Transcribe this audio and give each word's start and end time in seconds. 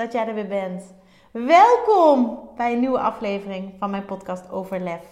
dat 0.00 0.12
jij 0.12 0.26
er 0.26 0.34
weer 0.34 0.46
bent. 0.46 0.82
Welkom 1.30 2.48
bij 2.56 2.72
een 2.72 2.80
nieuwe 2.80 2.98
aflevering 3.00 3.72
van 3.78 3.90
mijn 3.90 4.04
podcast 4.04 4.50
over 4.50 4.80
lef. 4.80 5.02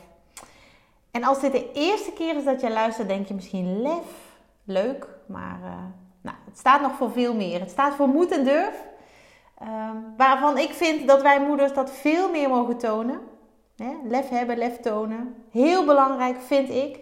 En 1.11 1.25
als 1.25 1.41
dit 1.41 1.53
de 1.53 1.73
eerste 1.73 2.13
keer 2.13 2.37
is 2.37 2.45
dat 2.45 2.61
jij 2.61 2.73
luistert, 2.73 3.09
denk 3.09 3.27
je 3.27 3.35
misschien 3.35 3.83
lef, 3.83 4.37
leuk, 4.65 5.09
maar 5.27 5.59
uh, 5.63 5.71
nou, 6.21 6.37
het 6.45 6.59
staat 6.59 6.81
nog 6.81 6.93
voor 6.93 7.11
veel 7.11 7.35
meer. 7.35 7.61
Het 7.61 7.71
staat 7.71 7.95
voor 7.95 8.09
moed 8.09 8.31
en 8.31 8.45
durf, 8.45 8.87
uh, 9.63 9.91
waarvan 10.17 10.59
ik 10.59 10.71
vind 10.71 11.09
dat 11.09 11.23
wij 11.23 11.41
moeders 11.41 11.75
dat 11.75 11.91
veel 11.91 12.31
meer 12.31 12.49
mogen 12.49 12.79
tonen. 12.79 13.21
Hè? 13.77 13.93
Lef 14.05 14.29
hebben, 14.29 14.59
lef 14.59 14.81
tonen. 14.81 15.35
Heel 15.51 15.85
belangrijk 15.85 16.41
vind 16.41 16.69
ik. 16.69 16.99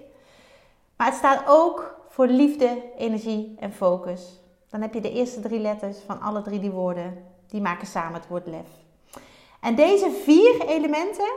Maar 0.97 1.07
het 1.07 1.17
staat 1.17 1.43
ook 1.47 2.01
voor 2.09 2.27
liefde, 2.27 2.83
energie 2.97 3.57
en 3.59 3.73
focus. 3.73 4.41
Dan 4.71 4.81
heb 4.81 4.95
je 4.95 5.01
de 5.01 5.13
eerste 5.13 5.41
drie 5.41 5.61
letters 5.61 5.99
van 5.99 6.21
alle 6.21 6.43
drie 6.43 6.61
die 6.61 6.71
woorden. 6.71 7.35
Die 7.49 7.61
maken 7.61 7.87
samen 7.87 8.15
het 8.15 8.29
woord 8.29 8.47
lef. 8.47 8.69
En 9.61 9.75
deze 9.75 10.11
vier 10.11 10.67
elementen, 10.67 11.33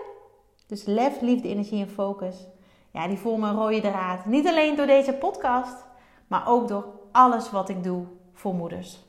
dus 0.67 0.85
lef, 0.85 1.21
liefde, 1.21 1.47
energie 1.47 1.81
en 1.81 1.89
focus, 1.89 2.47
ja, 2.91 3.07
die 3.07 3.17
vormen 3.17 3.49
een 3.49 3.55
rode 3.55 3.81
draad. 3.81 4.25
Niet 4.25 4.47
alleen 4.47 4.75
door 4.75 4.85
deze 4.85 5.13
podcast, 5.13 5.85
maar 6.27 6.47
ook 6.47 6.67
door 6.67 6.85
alles 7.11 7.51
wat 7.51 7.69
ik 7.69 7.83
doe 7.83 8.05
voor 8.33 8.53
moeders. 8.53 9.07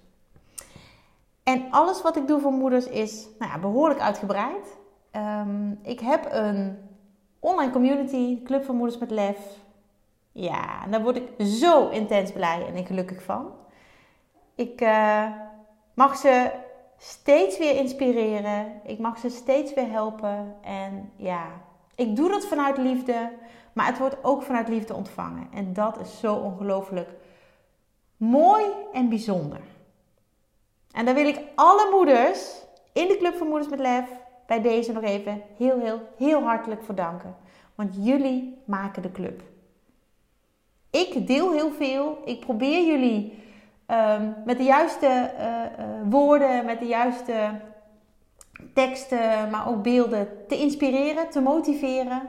En 1.43 1.71
alles 1.71 2.03
wat 2.03 2.17
ik 2.17 2.27
doe 2.27 2.41
voor 2.41 2.53
moeders 2.53 2.87
is 2.87 3.29
nou 3.39 3.53
ja, 3.53 3.59
behoorlijk 3.59 4.01
uitgebreid. 4.01 4.79
Um, 5.13 5.79
ik 5.83 6.01
heb 6.01 6.29
een 6.31 6.79
online 7.39 7.73
community, 7.73 8.43
Club 8.43 8.65
van 8.65 8.77
Moeders 8.77 8.99
met 8.99 9.11
Lef. 9.11 9.39
Ja, 10.33 10.87
daar 10.87 11.03
word 11.03 11.17
ik 11.17 11.47
zo 11.47 11.89
intens 11.89 12.33
blij 12.33 12.67
en 12.75 12.87
gelukkig 12.87 13.23
van. 13.23 13.53
Ik 14.55 14.81
uh, 14.81 15.27
mag 15.95 16.17
ze 16.17 16.51
steeds 17.03 17.59
weer 17.59 17.77
inspireren. 17.77 18.81
Ik 18.85 18.99
mag 18.99 19.19
ze 19.19 19.29
steeds 19.29 19.75
weer 19.75 19.91
helpen. 19.91 20.57
En 20.63 21.13
ja, 21.17 21.47
ik 21.95 22.17
doe 22.17 22.29
dat 22.29 22.47
vanuit 22.47 22.77
liefde. 22.77 23.33
Maar 23.73 23.87
het 23.87 23.99
wordt 23.99 24.25
ook 24.25 24.43
vanuit 24.43 24.69
liefde 24.69 24.95
ontvangen. 24.95 25.49
En 25.55 25.73
dat 25.73 26.01
is 26.01 26.19
zo 26.21 26.35
ongelooflijk 26.35 27.09
mooi 28.17 28.65
en 28.93 29.09
bijzonder. 29.09 29.61
En 30.93 31.05
daar 31.05 31.15
wil 31.15 31.27
ik 31.27 31.41
alle 31.55 31.89
moeders 31.91 32.63
in 32.93 33.09
de 33.09 33.17
Club 33.17 33.37
van 33.37 33.49
Moeders 33.49 33.71
met 33.71 33.79
Lef 33.79 34.09
bij 34.47 34.63
deze 34.63 34.93
nog 34.93 35.03
even 35.03 35.43
heel, 35.57 35.81
heel, 35.81 36.01
heel 36.17 36.43
hartelijk 36.43 36.83
voor 36.83 36.95
danken. 36.95 37.37
Want 37.75 37.95
jullie 37.99 38.59
maken 38.65 39.03
de 39.03 39.13
club. 39.13 39.43
Ik 40.91 41.27
deel 41.27 41.53
heel 41.53 41.73
veel. 41.73 42.19
Ik 42.25 42.41
probeer 42.41 42.87
jullie 42.87 43.40
um, 43.91 44.35
met 44.45 44.57
de 44.57 44.65
juiste 44.65 45.33
uh, 45.39 45.47
uh, 45.47 46.11
woorden, 46.11 46.65
met 46.65 46.79
de 46.79 46.87
juiste 46.87 47.61
teksten, 48.75 49.51
maar 49.51 49.69
ook 49.69 49.83
beelden 49.83 50.29
te 50.49 50.59
inspireren, 50.59 51.31
te 51.31 51.41
motiveren. 51.41 52.23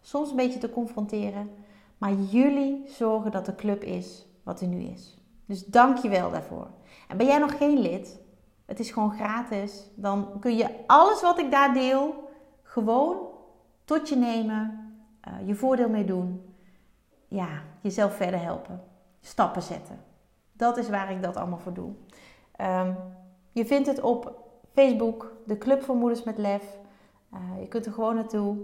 Soms 0.00 0.30
een 0.30 0.36
beetje 0.36 0.58
te 0.58 0.70
confronteren. 0.70 1.50
Maar 1.98 2.12
jullie 2.12 2.84
zorgen 2.86 3.30
dat 3.30 3.46
de 3.46 3.54
club 3.54 3.82
is 3.82 4.26
wat 4.42 4.60
er 4.60 4.66
nu 4.66 4.82
is. 4.82 5.18
Dus 5.46 5.64
dank 5.64 5.96
je 5.98 6.08
wel 6.08 6.30
daarvoor. 6.30 6.66
En 7.08 7.16
ben 7.16 7.26
jij 7.26 7.38
nog 7.38 7.56
geen 7.56 7.78
lid? 7.78 8.20
Het 8.66 8.80
is 8.80 8.90
gewoon 8.90 9.12
gratis. 9.12 9.90
Dan 9.94 10.28
kun 10.40 10.56
je 10.56 10.68
alles 10.86 11.22
wat 11.22 11.38
ik 11.38 11.50
daar 11.50 11.72
deel 11.72 12.28
gewoon 12.62 13.16
tot 13.84 14.08
je 14.08 14.16
nemen, 14.16 14.92
uh, 15.28 15.48
je 15.48 15.54
voordeel 15.54 15.88
mee 15.88 16.04
doen. 16.04 16.54
Ja, 17.28 17.48
jezelf 17.80 18.16
verder 18.16 18.40
helpen. 18.40 18.82
Stappen 19.20 19.62
zetten. 19.62 20.07
Dat 20.58 20.76
is 20.76 20.88
waar 20.88 21.10
ik 21.10 21.22
dat 21.22 21.36
allemaal 21.36 21.58
voor 21.58 21.72
doe. 21.72 21.90
Um, 22.60 22.96
je 23.52 23.66
vindt 23.66 23.86
het 23.86 24.00
op 24.00 24.32
Facebook, 24.72 25.32
de 25.46 25.58
Club 25.58 25.82
voor 25.82 25.96
Moeders 25.96 26.22
met 26.22 26.38
Lef. 26.38 26.78
Uh, 27.34 27.60
je 27.60 27.68
kunt 27.68 27.86
er 27.86 27.92
gewoon 27.92 28.14
naartoe. 28.14 28.56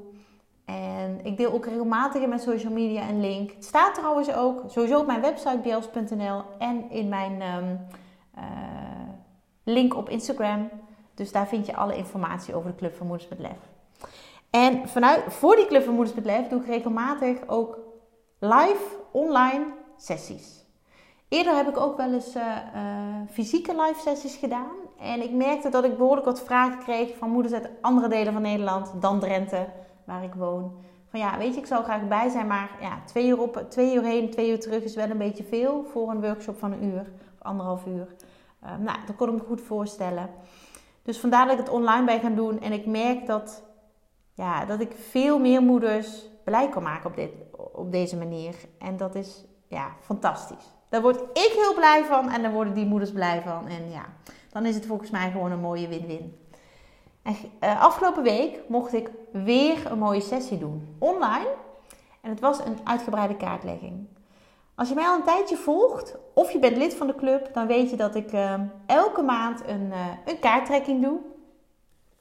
En 0.65 1.21
ik 1.25 1.37
deel 1.37 1.53
ook 1.53 1.67
regelmatig 1.67 2.23
in 2.23 2.29
mijn 2.29 2.41
social 2.41 2.73
media 2.73 3.09
een 3.09 3.21
link. 3.21 3.51
Het 3.51 3.65
staat 3.65 3.95
trouwens 3.95 4.35
ook 4.35 4.63
sowieso 4.67 4.99
op 4.99 5.07
mijn 5.07 5.21
website 5.21 5.59
bjels.nl 5.63 6.43
en 6.59 6.91
in 6.91 7.09
mijn 7.09 7.43
um, 7.43 7.87
uh, 8.39 8.43
link 9.65 9.97
op 9.97 10.09
Instagram. 10.09 10.71
Dus 11.15 11.33
daar 11.33 11.47
vind 11.49 11.67
je 11.67 11.77
alle 11.77 11.97
informatie 11.97 12.55
over 12.55 12.71
de 12.71 12.77
Club 12.77 12.95
van 12.95 13.07
Moeders 13.07 13.29
met 13.29 13.39
Lef. 13.39 13.59
En 14.51 14.89
vanuit, 14.89 15.23
voor 15.33 15.57
die 15.57 15.67
Club 15.67 15.85
van 15.85 15.95
Moeders 15.95 16.17
met 16.17 16.25
Lef 16.25 16.49
doe 16.49 16.61
ik 16.61 16.67
regelmatig 16.67 17.39
ook 17.47 17.79
live 18.39 18.99
online 19.13 19.65
sessies. 19.97 20.64
Eerder 21.35 21.57
heb 21.57 21.69
ik 21.69 21.77
ook 21.77 21.97
wel 21.97 22.13
eens 22.13 22.37
uh, 22.37 22.43
uh, 22.43 22.83
fysieke 23.31 23.73
live 23.73 24.01
sessies 24.01 24.37
gedaan. 24.37 24.77
En 24.99 25.23
ik 25.23 25.33
merkte 25.33 25.69
dat 25.69 25.85
ik 25.85 25.97
behoorlijk 25.97 26.27
wat 26.27 26.43
vragen 26.43 26.79
kreeg 26.79 27.17
van 27.17 27.31
moeders 27.31 27.55
uit 27.55 27.71
andere 27.81 28.09
delen 28.09 28.33
van 28.33 28.43
Nederland 28.43 28.93
dan 29.01 29.21
Drenthe, 29.21 29.67
waar 30.05 30.25
ik 30.25 30.35
woon. 30.35 30.73
Van 31.09 31.21
ja, 31.21 31.39
weet 31.39 31.55
je, 31.55 31.61
ik 31.61 31.67
zou 31.67 31.85
graag 31.85 32.09
bij 32.09 32.29
zijn, 32.29 32.47
maar 32.47 32.71
ja, 32.81 33.03
twee 33.05 33.27
uur, 33.27 33.41
op, 33.41 33.65
twee 33.69 33.95
uur 33.95 34.03
heen, 34.03 34.31
twee 34.31 34.51
uur 34.51 34.61
terug 34.61 34.83
is 34.83 34.95
wel 34.95 35.11
een 35.11 35.19
beetje 35.19 35.45
veel 35.45 35.85
voor 35.85 36.11
een 36.11 36.21
workshop 36.21 36.59
van 36.59 36.73
een 36.73 36.85
uur 36.85 37.01
of 37.01 37.43
anderhalf 37.43 37.87
uur. 37.87 38.15
Uh, 38.65 38.71
nou, 38.79 38.99
dat 39.07 39.17
kon 39.17 39.29
ik 39.29 39.35
me 39.35 39.47
goed 39.47 39.61
voorstellen. 39.61 40.31
Dus 41.03 41.19
vandaar 41.19 41.47
dat 41.47 41.59
ik 41.59 41.65
het 41.65 41.75
online 41.75 42.05
ben 42.05 42.21
gaan 42.21 42.35
doen. 42.35 42.61
En 42.61 42.73
ik 42.73 42.87
merk 42.87 43.27
dat, 43.27 43.63
ja, 44.35 44.65
dat 44.65 44.81
ik 44.81 44.93
veel 44.93 45.39
meer 45.39 45.63
moeders 45.63 46.29
blij 46.45 46.69
kan 46.69 46.83
maken 46.83 47.11
op, 47.11 47.17
dit, 47.17 47.31
op 47.73 47.93
deze 47.93 48.17
manier. 48.17 48.55
En 48.79 48.97
dat 48.97 49.15
is 49.15 49.45
ja, 49.69 49.89
fantastisch. 50.01 50.75
Daar 50.95 51.03
word 51.03 51.21
ik 51.33 51.53
heel 51.55 51.75
blij 51.75 52.05
van 52.05 52.31
en 52.31 52.43
daar 52.43 52.53
worden 52.53 52.75
die 52.75 52.87
moeders 52.87 53.13
blij 53.13 53.43
van. 53.43 53.69
En 53.69 53.91
ja, 53.91 54.05
dan 54.53 54.67
is 54.67 54.75
het 54.75 54.87
volgens 54.87 55.11
mij 55.11 55.31
gewoon 55.31 55.53
een 55.53 55.61
mooie 55.61 55.89
win-win. 55.89 56.39
En 57.23 57.37
uh, 57.61 57.83
afgelopen 57.83 58.23
week 58.23 58.61
mocht 58.69 58.93
ik 58.93 59.11
weer 59.33 59.91
een 59.91 59.99
mooie 59.99 60.21
sessie 60.21 60.59
doen, 60.59 60.97
online. 60.99 61.49
En 62.21 62.31
het 62.31 62.41
was 62.41 62.59
een 62.59 62.79
uitgebreide 62.85 63.37
kaartlegging. 63.37 64.07
Als 64.75 64.89
je 64.89 64.95
mij 64.95 65.05
al 65.05 65.15
een 65.15 65.25
tijdje 65.25 65.57
volgt 65.57 66.17
of 66.35 66.51
je 66.51 66.59
bent 66.59 66.77
lid 66.77 66.95
van 66.95 67.07
de 67.07 67.15
club, 67.15 67.51
dan 67.55 67.67
weet 67.67 67.91
je 67.91 67.97
dat 67.97 68.15
ik 68.15 68.33
uh, 68.33 68.55
elke 68.87 69.23
maand 69.23 69.63
een, 69.67 69.87
uh, 69.87 70.07
een 70.25 70.39
kaarttrekking 70.39 71.03
doe. 71.03 71.19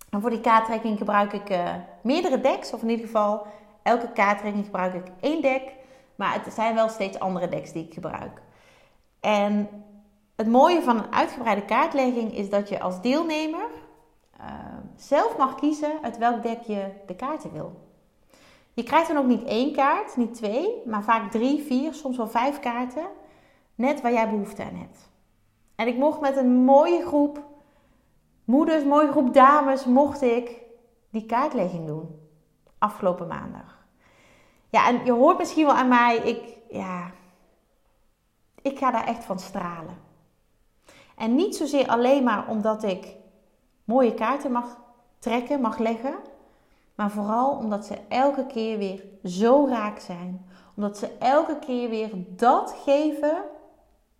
En 0.09 0.21
voor 0.21 0.29
die 0.29 0.41
kaarttrekking 0.41 0.97
gebruik 0.97 1.33
ik 1.33 1.59
meerdere 2.01 2.41
decks, 2.41 2.73
of 2.73 2.81
in 2.81 2.89
ieder 2.89 3.05
geval 3.05 3.45
elke 3.83 4.11
kaarttrekking 4.11 4.65
gebruik 4.65 4.93
ik 4.93 5.05
één 5.19 5.41
deck. 5.41 5.61
Maar 6.15 6.33
het 6.43 6.53
zijn 6.53 6.75
wel 6.75 6.89
steeds 6.89 7.19
andere 7.19 7.47
decks 7.47 7.71
die 7.71 7.85
ik 7.85 7.93
gebruik. 7.93 8.41
En 9.23 9.69
het 10.35 10.47
mooie 10.47 10.81
van 10.81 10.97
een 10.97 11.13
uitgebreide 11.13 11.65
kaartlegging 11.65 12.35
is 12.35 12.49
dat 12.49 12.69
je 12.69 12.79
als 12.79 13.01
deelnemer 13.01 13.69
zelf 14.95 15.37
mag 15.37 15.55
kiezen 15.55 15.91
uit 16.01 16.17
welk 16.17 16.43
deck 16.43 16.61
je 16.61 16.85
de 17.05 17.15
kaarten 17.15 17.51
wil. 17.51 17.81
Je 18.73 18.83
krijgt 18.83 19.07
dan 19.07 19.17
ook 19.17 19.25
niet 19.25 19.43
één 19.43 19.73
kaart, 19.73 20.15
niet 20.15 20.33
twee, 20.33 20.81
maar 20.85 21.03
vaak 21.03 21.31
drie, 21.31 21.63
vier, 21.63 21.93
soms 21.93 22.17
wel 22.17 22.27
vijf 22.27 22.59
kaarten. 22.59 23.05
Net 23.75 24.01
waar 24.01 24.11
jij 24.11 24.29
behoefte 24.29 24.63
aan 24.63 24.75
hebt. 24.75 25.09
En 25.75 25.87
ik 25.87 25.97
mocht 25.97 26.19
met 26.19 26.37
een 26.37 26.63
mooie 26.63 27.05
groep 27.05 27.43
moeders, 28.43 28.83
mooie 28.83 29.11
groep 29.11 29.33
dames, 29.33 29.85
mocht 29.85 30.21
ik 30.21 30.61
die 31.09 31.25
kaartlegging 31.25 31.87
doen. 31.87 32.19
Afgelopen 32.77 33.27
maandag. 33.27 33.85
Ja, 34.69 34.87
en 34.87 35.05
je 35.05 35.11
hoort 35.11 35.37
misschien 35.37 35.65
wel 35.65 35.75
aan 35.75 35.87
mij, 35.87 36.17
ik, 36.17 36.57
ja, 36.69 37.11
ik 38.63 38.77
ga 38.77 38.91
daar 38.91 39.07
echt 39.07 39.25
van 39.25 39.39
stralen. 39.39 39.97
En 41.15 41.35
niet 41.35 41.55
zozeer 41.55 41.87
alleen 41.87 42.23
maar 42.23 42.47
omdat 42.47 42.83
ik 42.83 43.15
mooie 43.83 44.13
kaarten 44.13 44.51
mag 44.51 44.77
trekken, 45.19 45.61
mag 45.61 45.77
leggen. 45.77 46.15
Maar 46.95 47.11
vooral 47.11 47.57
omdat 47.57 47.85
ze 47.85 47.97
elke 48.09 48.45
keer 48.45 48.77
weer 48.77 49.03
zo 49.23 49.67
raak 49.69 49.99
zijn. 49.99 50.45
Omdat 50.75 50.97
ze 50.97 51.17
elke 51.19 51.59
keer 51.59 51.89
weer 51.89 52.09
dat 52.27 52.75
geven, 52.83 53.43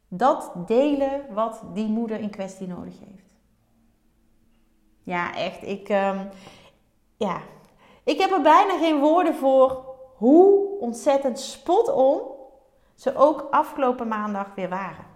dat 0.08 0.52
delen 0.68 1.26
wat 1.34 1.62
die 1.74 1.88
moeder 1.88 2.20
in 2.20 2.30
kwestie 2.30 2.68
nodig 2.68 3.00
heeft. 3.00 3.32
Ja, 5.04 5.36
echt. 5.36 5.64
Ik, 5.64 5.90
um, 5.90 6.30
ja. 7.18 7.42
ik 8.04 8.20
heb 8.20 8.32
er 8.32 8.42
bijna 8.42 8.78
geen 8.78 9.00
woorden 9.00 9.36
voor 9.36 9.86
hoe 10.18 10.80
ontzettend 10.80 11.40
spot 11.40 11.94
on 11.94 12.22
ze 12.96 13.16
ook 13.16 13.48
afgelopen 13.52 14.08
maandag 14.08 14.48
weer 14.56 14.70
waren. 14.70 15.12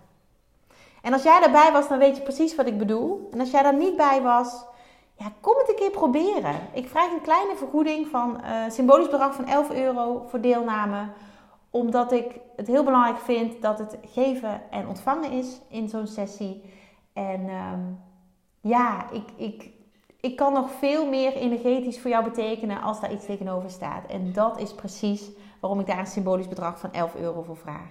En 1.01 1.13
als 1.13 1.24
jij 1.24 1.39
daarbij 1.39 1.71
was, 1.71 1.88
dan 1.88 1.97
weet 1.97 2.15
je 2.18 2.24
precies 2.24 2.56
wat 2.56 2.68
ik 2.68 2.77
bedoel. 2.77 3.27
En 3.31 3.39
als 3.39 3.51
jij 3.51 3.63
daar 3.63 3.77
niet 3.77 3.97
bij 3.97 4.21
was, 4.21 4.65
ja, 5.18 5.31
kom 5.41 5.57
het 5.57 5.69
een 5.69 5.75
keer 5.75 5.91
proberen. 5.91 6.56
Ik 6.74 6.88
vraag 6.88 7.12
een 7.12 7.21
kleine 7.21 7.56
vergoeding 7.56 8.07
van 8.07 8.41
uh, 8.44 8.69
symbolisch 8.69 9.09
bedrag 9.09 9.35
van 9.35 9.45
11 9.45 9.71
euro 9.71 10.25
voor 10.27 10.41
deelname. 10.41 11.09
Omdat 11.69 12.12
ik 12.12 12.39
het 12.56 12.68
heel 12.68 12.83
belangrijk 12.83 13.19
vind 13.19 13.62
dat 13.62 13.79
het 13.79 13.97
geven 14.01 14.71
en 14.71 14.88
ontvangen 14.88 15.31
is 15.31 15.62
in 15.69 15.89
zo'n 15.89 16.07
sessie. 16.07 16.63
En 17.13 17.50
ehm, 17.50 17.81
ja, 18.62 19.12
ik, 19.12 19.29
ik, 19.35 19.69
ik 20.19 20.35
kan 20.35 20.53
nog 20.53 20.71
veel 20.71 21.06
meer 21.06 21.33
energetisch 21.33 22.00
voor 22.00 22.09
jou 22.09 22.24
betekenen 22.24 22.81
als 22.81 23.01
daar 23.01 23.13
iets 23.13 23.25
tegenover 23.25 23.69
staat. 23.69 24.06
En 24.06 24.33
dat 24.33 24.59
is 24.59 24.74
precies 24.74 25.29
waarom 25.59 25.80
ik 25.80 25.86
daar 25.86 26.00
een 26.00 26.07
symbolisch 26.07 26.48
bedrag 26.48 26.80
van 26.80 26.94
11 26.94 27.15
euro 27.15 27.42
voor 27.42 27.57
vraag. 27.57 27.89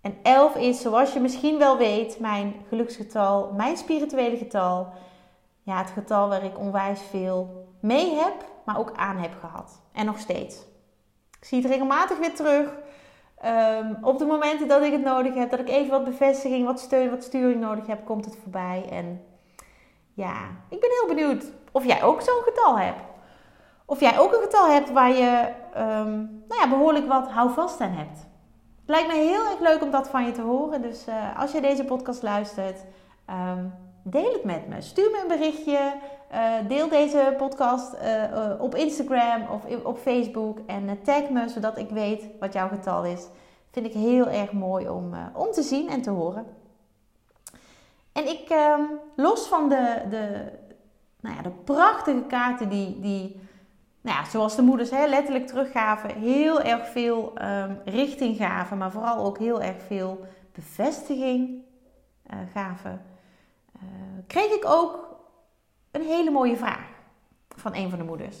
En 0.00 0.18
11 0.22 0.56
is, 0.56 0.80
zoals 0.80 1.12
je 1.12 1.20
misschien 1.20 1.58
wel 1.58 1.76
weet, 1.76 2.18
mijn 2.20 2.54
geluksgetal, 2.68 3.52
mijn 3.52 3.76
spirituele 3.76 4.36
getal. 4.36 4.92
Ja, 5.62 5.78
het 5.78 5.90
getal 5.90 6.28
waar 6.28 6.44
ik 6.44 6.58
onwijs 6.58 7.00
veel 7.10 7.66
mee 7.80 8.14
heb, 8.14 8.44
maar 8.64 8.78
ook 8.78 8.92
aan 8.96 9.16
heb 9.16 9.32
gehad. 9.40 9.80
En 9.92 10.06
nog 10.06 10.18
steeds. 10.18 10.56
Ik 11.40 11.44
zie 11.44 11.62
het 11.62 11.70
regelmatig 11.70 12.18
weer 12.18 12.34
terug. 12.34 12.76
Um, 13.44 13.98
op 14.00 14.18
de 14.18 14.24
momenten 14.24 14.68
dat 14.68 14.82
ik 14.82 14.92
het 14.92 15.02
nodig 15.02 15.34
heb, 15.34 15.50
dat 15.50 15.60
ik 15.60 15.68
even 15.68 15.90
wat 15.90 16.04
bevestiging, 16.04 16.66
wat 16.66 16.80
steun, 16.80 17.10
wat 17.10 17.22
sturing 17.22 17.60
nodig 17.60 17.86
heb, 17.86 18.04
komt 18.04 18.24
het 18.24 18.36
voorbij. 18.42 18.88
En 18.90 19.24
ja, 20.14 20.36
ik 20.68 20.80
ben 20.80 20.90
heel 20.90 21.14
benieuwd 21.14 21.44
of 21.72 21.84
jij 21.84 22.02
ook 22.02 22.20
zo'n 22.20 22.42
getal 22.44 22.78
hebt. 22.78 23.00
Of 23.90 24.00
jij 24.00 24.18
ook 24.18 24.32
een 24.32 24.42
getal 24.42 24.68
hebt 24.68 24.92
waar 24.92 25.12
je 25.12 25.48
um, 25.76 26.44
nou 26.48 26.60
ja, 26.60 26.68
behoorlijk 26.68 27.06
wat 27.06 27.28
houvast 27.28 27.80
aan 27.80 27.92
hebt. 27.92 28.18
Het 28.18 28.96
lijkt 28.96 29.08
me 29.08 29.14
heel 29.14 29.50
erg 29.50 29.60
leuk 29.60 29.82
om 29.82 29.90
dat 29.90 30.08
van 30.08 30.24
je 30.24 30.32
te 30.32 30.42
horen. 30.42 30.82
Dus 30.82 31.08
uh, 31.08 31.40
als 31.40 31.52
je 31.52 31.60
deze 31.60 31.84
podcast 31.84 32.22
luistert, 32.22 32.84
um, 33.30 33.74
deel 34.02 34.32
het 34.32 34.44
met 34.44 34.68
me. 34.68 34.80
Stuur 34.80 35.10
me 35.10 35.20
een 35.20 35.38
berichtje. 35.38 35.92
Uh, 36.32 36.68
deel 36.68 36.88
deze 36.88 37.34
podcast 37.36 37.94
uh, 37.94 38.60
op 38.60 38.74
Instagram 38.74 39.46
of 39.50 39.84
op 39.84 39.98
Facebook. 39.98 40.58
En 40.66 41.02
tag 41.02 41.28
me 41.28 41.48
zodat 41.48 41.78
ik 41.78 41.90
weet 41.90 42.26
wat 42.40 42.52
jouw 42.52 42.68
getal 42.68 43.04
is. 43.04 43.26
Vind 43.70 43.86
ik 43.86 43.92
heel 43.92 44.28
erg 44.28 44.52
mooi 44.52 44.88
om, 44.88 45.12
om 45.34 45.50
te 45.52 45.62
zien 45.62 45.88
en 45.88 46.02
te 46.02 46.10
horen. 46.10 46.46
En 48.12 48.28
ik, 48.28 48.48
ehm, 48.48 48.80
los 49.16 49.46
van 49.46 49.68
de, 49.68 50.02
de, 50.10 50.52
nou 51.20 51.36
ja, 51.36 51.42
de 51.42 51.52
prachtige 51.64 52.22
kaarten 52.22 52.68
die, 52.68 53.00
die 53.00 53.47
nou 54.00 54.16
ja, 54.16 54.24
zoals 54.24 54.56
de 54.56 54.62
moeders 54.62 54.90
hè, 54.90 55.06
letterlijk 55.06 55.46
teruggaven, 55.46 56.10
heel 56.10 56.60
erg 56.60 56.88
veel 56.88 57.32
um, 57.42 57.80
richting 57.84 58.36
gaven, 58.36 58.78
maar 58.78 58.90
vooral 58.90 59.24
ook 59.24 59.38
heel 59.38 59.62
erg 59.62 59.82
veel 59.82 60.26
bevestiging 60.52 61.62
uh, 62.30 62.38
gaven, 62.52 63.02
uh, 63.76 63.82
kreeg 64.26 64.50
ik 64.50 64.64
ook 64.66 65.16
een 65.90 66.02
hele 66.02 66.30
mooie 66.30 66.56
vraag 66.56 66.88
van 67.48 67.74
een 67.74 67.90
van 67.90 67.98
de 67.98 68.04
moeders. 68.04 68.36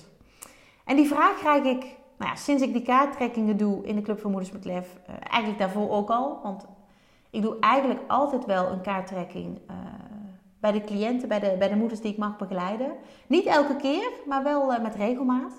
En 0.84 0.96
die 0.96 1.08
vraag 1.08 1.38
krijg 1.38 1.64
ik, 1.64 1.80
nou 2.18 2.30
ja, 2.30 2.34
sinds 2.34 2.62
ik 2.62 2.72
die 2.72 2.82
kaarttrekkingen 2.82 3.56
doe 3.56 3.84
in 3.84 3.96
de 3.96 4.02
Club 4.02 4.20
van 4.20 4.30
Moeders 4.30 4.52
met 4.52 4.64
Lef, 4.64 4.96
uh, 5.08 5.14
eigenlijk 5.20 5.58
daarvoor 5.58 5.90
ook 5.90 6.10
al, 6.10 6.40
want 6.42 6.66
ik 7.30 7.42
doe 7.42 7.58
eigenlijk 7.60 8.00
altijd 8.06 8.44
wel 8.44 8.66
een 8.66 8.80
kaarttrekking 8.80 9.60
bij 10.60 10.72
de 10.72 10.84
cliënten, 10.84 11.28
bij 11.28 11.40
de, 11.40 11.56
bij 11.58 11.68
de 11.68 11.76
moeders 11.76 12.00
die 12.00 12.12
ik 12.12 12.18
mag 12.18 12.36
begeleiden. 12.36 12.96
Niet 13.26 13.46
elke 13.46 13.76
keer, 13.76 14.10
maar 14.26 14.42
wel 14.42 14.72
uh, 14.72 14.80
met 14.80 14.94
regelmaat. 14.94 15.52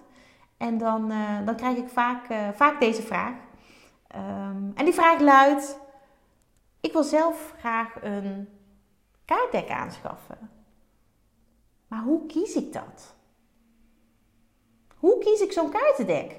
En 0.58 0.78
dan, 0.78 1.12
uh, 1.12 1.46
dan 1.46 1.56
krijg 1.56 1.78
ik 1.78 1.90
vaak, 1.90 2.26
vaak 2.56 2.80
deze 2.80 3.02
vraag. 3.02 3.34
Um, 4.16 4.72
en 4.76 4.86
die 4.86 4.94
vraag 4.94 5.20
luidt: 5.20 5.80
Ik 6.82 6.94
wil 6.94 7.04
zelf 7.04 7.54
graag 7.60 7.96
een 8.02 8.50
kaartdek 9.26 9.70
aanschaffen. 9.70 10.50
Maar 11.88 12.02
hoe 12.02 12.26
kies 12.26 12.56
ik 12.56 12.74
dat? 12.74 13.16
Hoe 14.96 15.18
kies 15.18 15.42
ik 15.42 15.52
zo'n 15.52 15.72
kaartendek? 15.72 16.36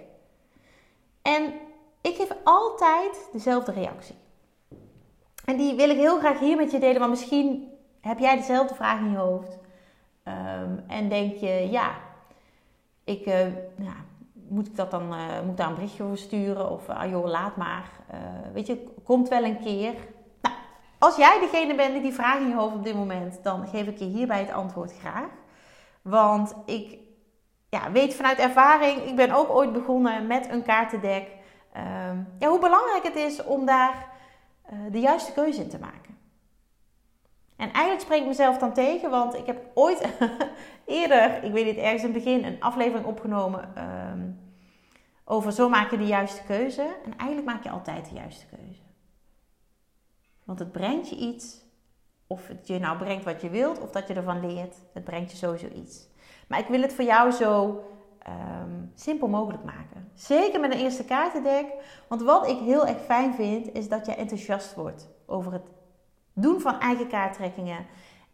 En 1.22 1.52
ik 2.00 2.16
geef 2.16 2.32
altijd 2.44 3.28
dezelfde 3.32 3.72
reactie. 3.72 4.14
En 5.44 5.56
die 5.56 5.74
wil 5.74 5.90
ik 5.90 5.96
heel 5.96 6.18
graag 6.18 6.38
hier 6.38 6.56
met 6.56 6.70
je 6.70 6.78
delen, 6.78 7.00
maar 7.00 7.08
misschien 7.08 7.69
heb 8.00 8.18
jij 8.18 8.36
dezelfde 8.36 8.74
vraag 8.74 8.98
in 8.98 9.10
je 9.10 9.16
hoofd. 9.16 9.58
Um, 10.24 10.84
en 10.86 11.08
denk 11.08 11.36
je, 11.36 11.68
ja, 11.70 11.90
ik, 13.04 13.24
ja, 13.76 13.94
moet 14.48 14.66
ik 14.66 14.76
dat 14.76 14.90
dan, 14.90 15.12
uh, 15.12 15.40
moet 15.46 15.56
daar 15.56 15.68
een 15.68 15.74
berichtje 15.74 16.02
voor 16.02 16.16
sturen? 16.16 16.70
Of, 16.70 16.88
ah 16.88 17.10
joh, 17.10 17.26
laat 17.26 17.56
maar. 17.56 17.90
Uh, 18.12 18.18
weet 18.52 18.66
je, 18.66 18.86
komt 19.04 19.28
wel 19.28 19.44
een 19.44 19.60
keer. 19.60 19.94
Nou, 20.42 20.54
als 20.98 21.16
jij 21.16 21.40
degene 21.40 21.74
bent 21.74 21.92
die 21.92 22.02
die 22.02 22.12
vraag 22.12 22.38
in 22.40 22.48
je 22.48 22.54
hoofd 22.54 22.74
op 22.74 22.84
dit 22.84 22.94
moment, 22.94 23.42
dan 23.42 23.66
geef 23.66 23.86
ik 23.86 23.98
je 23.98 24.04
hierbij 24.04 24.40
het 24.40 24.52
antwoord 24.52 24.98
graag. 24.98 25.28
Want 26.02 26.54
ik 26.66 26.98
ja, 27.68 27.90
weet 27.90 28.14
vanuit 28.14 28.38
ervaring, 28.38 29.02
ik 29.02 29.16
ben 29.16 29.30
ook 29.30 29.50
ooit 29.50 29.72
begonnen 29.72 30.26
met 30.26 30.48
een 30.50 30.62
kaartendek. 30.62 31.28
Um, 31.76 32.28
ja, 32.38 32.48
hoe 32.48 32.60
belangrijk 32.60 33.02
het 33.02 33.16
is 33.16 33.44
om 33.44 33.66
daar 33.66 34.08
de 34.90 35.00
juiste 35.00 35.32
keuze 35.32 35.62
in 35.62 35.68
te 35.68 35.78
maken. 35.78 36.18
En 37.60 37.72
eigenlijk 37.72 38.00
spreek 38.00 38.20
ik 38.20 38.26
mezelf 38.26 38.58
dan 38.58 38.72
tegen, 38.72 39.10
want 39.10 39.34
ik 39.34 39.46
heb 39.46 39.70
ooit 39.74 40.08
eerder, 40.86 41.44
ik 41.44 41.52
weet 41.52 41.64
niet, 41.64 41.76
ergens 41.76 42.02
in 42.02 42.12
het 42.12 42.24
begin 42.24 42.44
een 42.44 42.60
aflevering 42.60 43.06
opgenomen 43.06 43.72
um, 44.12 44.40
over 45.24 45.52
zo 45.52 45.68
maak 45.68 45.90
je 45.90 45.96
de 45.96 46.06
juiste 46.06 46.42
keuze. 46.42 46.82
En 47.04 47.16
eigenlijk 47.16 47.48
maak 47.50 47.62
je 47.62 47.70
altijd 47.70 48.08
de 48.08 48.14
juiste 48.14 48.46
keuze. 48.46 48.82
Want 50.44 50.58
het 50.58 50.72
brengt 50.72 51.08
je 51.08 51.16
iets, 51.16 51.64
of 52.26 52.48
het 52.48 52.66
je 52.66 52.78
nou 52.78 52.98
brengt 52.98 53.24
wat 53.24 53.40
je 53.40 53.50
wilt, 53.50 53.80
of 53.80 53.90
dat 53.90 54.08
je 54.08 54.14
ervan 54.14 54.46
leert, 54.46 54.76
het 54.92 55.04
brengt 55.04 55.30
je 55.30 55.36
sowieso 55.36 55.68
iets. 55.74 56.08
Maar 56.48 56.58
ik 56.58 56.66
wil 56.66 56.82
het 56.82 56.92
voor 56.92 57.04
jou 57.04 57.30
zo 57.30 57.84
um, 58.28 58.92
simpel 58.94 59.28
mogelijk 59.28 59.64
maken. 59.64 60.10
Zeker 60.14 60.60
met 60.60 60.72
een 60.72 60.80
eerste 60.80 61.04
kaartendek. 61.04 61.66
Want 62.08 62.22
wat 62.22 62.48
ik 62.48 62.58
heel 62.58 62.86
erg 62.86 63.00
fijn 63.00 63.34
vind, 63.34 63.72
is 63.72 63.88
dat 63.88 64.06
je 64.06 64.14
enthousiast 64.14 64.74
wordt 64.74 65.08
over 65.26 65.52
het 65.52 65.79
doen 66.32 66.60
van 66.60 66.80
eigen 66.80 67.08
kaarttrekkingen. 67.08 67.86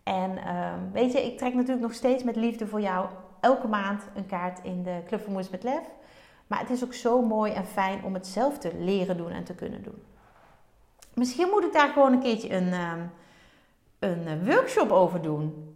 En 0.03 0.55
um, 0.57 0.93
weet 0.93 1.13
je, 1.13 1.27
ik 1.27 1.39
trek 1.39 1.55
natuurlijk 1.55 1.81
nog 1.81 1.95
steeds 1.95 2.23
met 2.23 2.37
liefde 2.37 2.67
voor 2.67 2.81
jou 2.81 3.09
elke 3.41 3.69
maand 3.69 4.03
een 4.15 4.27
kaart 4.27 4.59
in 4.63 4.83
de 4.83 5.03
Club 5.07 5.21
van 5.23 5.33
Moeders 5.33 5.53
met 5.53 5.63
Lef. 5.63 5.85
Maar 6.47 6.59
het 6.59 6.71
is 6.71 6.85
ook 6.85 6.95
zo 6.95 7.23
mooi 7.23 7.53
en 7.53 7.67
fijn 7.67 8.05
om 8.05 8.15
het 8.15 8.27
zelf 8.27 8.59
te 8.59 8.75
leren 8.79 9.17
doen 9.17 9.31
en 9.31 9.45
te 9.45 9.55
kunnen 9.55 9.83
doen. 9.83 10.03
Misschien 11.15 11.49
moet 11.49 11.65
ik 11.65 11.73
daar 11.73 11.89
gewoon 11.89 12.13
een 12.13 12.21
keertje 12.21 12.55
een, 12.55 12.73
um, 12.73 13.11
een 13.99 14.45
workshop 14.45 14.91
over 14.91 15.23
doen 15.23 15.75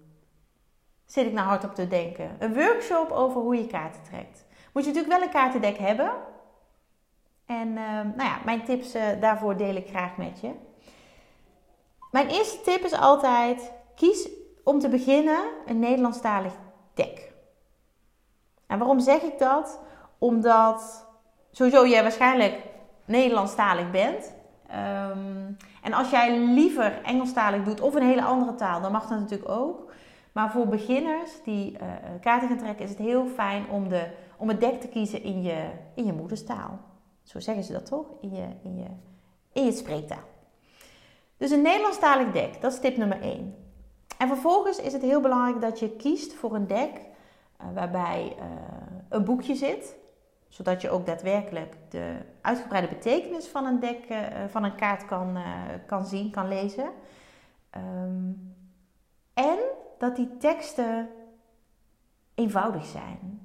zit 1.10 1.26
ik 1.26 1.32
nou 1.32 1.46
hard 1.46 1.64
op 1.64 1.74
te 1.74 1.88
denken. 1.88 2.36
Een 2.38 2.54
workshop 2.54 3.10
over 3.10 3.40
hoe 3.40 3.56
je 3.56 3.66
kaarten 3.66 4.02
trekt. 4.02 4.44
Moet 4.72 4.84
je 4.84 4.92
natuurlijk 4.92 5.18
wel 5.18 5.22
een 5.22 5.34
kaartendek 5.34 5.78
hebben. 5.78 6.12
En 7.46 7.68
uh, 7.68 7.74
nou 7.94 8.22
ja, 8.22 8.38
mijn 8.44 8.64
tips 8.64 8.94
uh, 8.94 9.02
daarvoor 9.20 9.56
deel 9.56 9.74
ik 9.74 9.88
graag 9.88 10.16
met 10.16 10.40
je. 10.40 10.50
Mijn 12.10 12.28
eerste 12.28 12.60
tip 12.60 12.84
is 12.84 12.92
altijd: 12.92 13.72
kies 13.94 14.28
om 14.64 14.78
te 14.78 14.88
beginnen 14.88 15.44
een 15.66 15.78
Nederlandstalig 15.78 16.52
dek. 16.94 17.32
En 18.66 18.78
waarom 18.78 19.00
zeg 19.00 19.22
ik 19.22 19.38
dat? 19.38 19.80
Omdat 20.18 21.06
sowieso 21.50 21.86
jij 21.86 22.02
waarschijnlijk 22.02 22.62
Nederlandstalig 23.04 23.90
bent. 23.90 24.34
Um, 24.70 25.56
en 25.82 25.92
als 25.92 26.10
jij 26.10 26.38
liever 26.38 27.02
Engelstalig 27.02 27.64
doet 27.64 27.80
of 27.80 27.94
een 27.94 28.02
hele 28.02 28.22
andere 28.24 28.54
taal, 28.54 28.80
dan 28.80 28.92
mag 28.92 29.08
dat 29.08 29.18
natuurlijk 29.18 29.50
ook. 29.50 29.92
Maar 30.32 30.50
voor 30.50 30.66
beginners 30.66 31.42
die 31.44 31.72
uh, 31.72 31.78
kaarten 32.20 32.48
gaan 32.48 32.58
trekken, 32.58 32.84
is 32.84 32.90
het 32.90 32.98
heel 32.98 33.26
fijn 33.26 33.68
om, 33.70 33.88
de, 33.88 34.10
om 34.36 34.48
het 34.48 34.60
dek 34.60 34.80
te 34.80 34.88
kiezen 34.88 35.22
in 35.22 35.42
je, 35.42 35.70
in 35.94 36.04
je 36.04 36.12
moederstaal. 36.12 36.78
Zo 37.22 37.40
zeggen 37.40 37.64
ze 37.64 37.72
dat 37.72 37.86
toch? 37.86 38.06
In 38.20 38.34
je, 38.34 38.46
in 38.62 38.76
je, 38.76 38.86
in 39.52 39.64
je 39.64 39.72
spreektaal. 39.72 40.29
Dus 41.40 41.50
een 41.50 41.62
Nederlandstalig 41.62 42.32
dek, 42.32 42.60
dat 42.60 42.72
is 42.72 42.80
tip 42.80 42.96
nummer 42.96 43.20
1. 43.20 43.54
En 44.18 44.28
vervolgens 44.28 44.78
is 44.78 44.92
het 44.92 45.02
heel 45.02 45.20
belangrijk 45.20 45.60
dat 45.60 45.78
je 45.78 45.96
kiest 45.96 46.34
voor 46.34 46.54
een 46.54 46.66
dek 46.66 46.90
uh, 47.60 47.66
waarbij 47.74 48.36
uh, 48.38 48.44
een 49.08 49.24
boekje 49.24 49.54
zit. 49.54 49.96
Zodat 50.48 50.80
je 50.80 50.90
ook 50.90 51.06
daadwerkelijk 51.06 51.74
de 51.88 52.16
uitgebreide 52.40 52.88
betekenis 52.88 53.46
van 53.46 53.64
een 53.64 53.80
dek, 53.80 53.98
van 54.48 54.64
een 54.64 54.74
kaart 54.74 55.04
kan, 55.04 55.38
kan 55.86 56.06
zien, 56.06 56.30
kan 56.30 56.48
lezen. 56.48 56.90
Um, 57.76 58.54
en 59.34 59.58
dat 59.98 60.16
die 60.16 60.36
teksten 60.36 61.08
eenvoudig 62.34 62.84
zijn. 62.84 63.40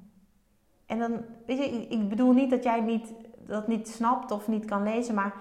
En 0.86 0.98
dan, 0.98 1.24
weet 1.46 1.58
je, 1.58 1.64
ik 1.88 2.08
bedoel 2.08 2.32
niet 2.32 2.50
dat 2.50 2.64
jij 2.64 2.80
niet, 2.80 3.12
dat 3.38 3.68
niet 3.68 3.88
snapt 3.88 4.30
of 4.30 4.48
niet 4.48 4.64
kan 4.64 4.82
lezen, 4.82 5.14
maar 5.14 5.34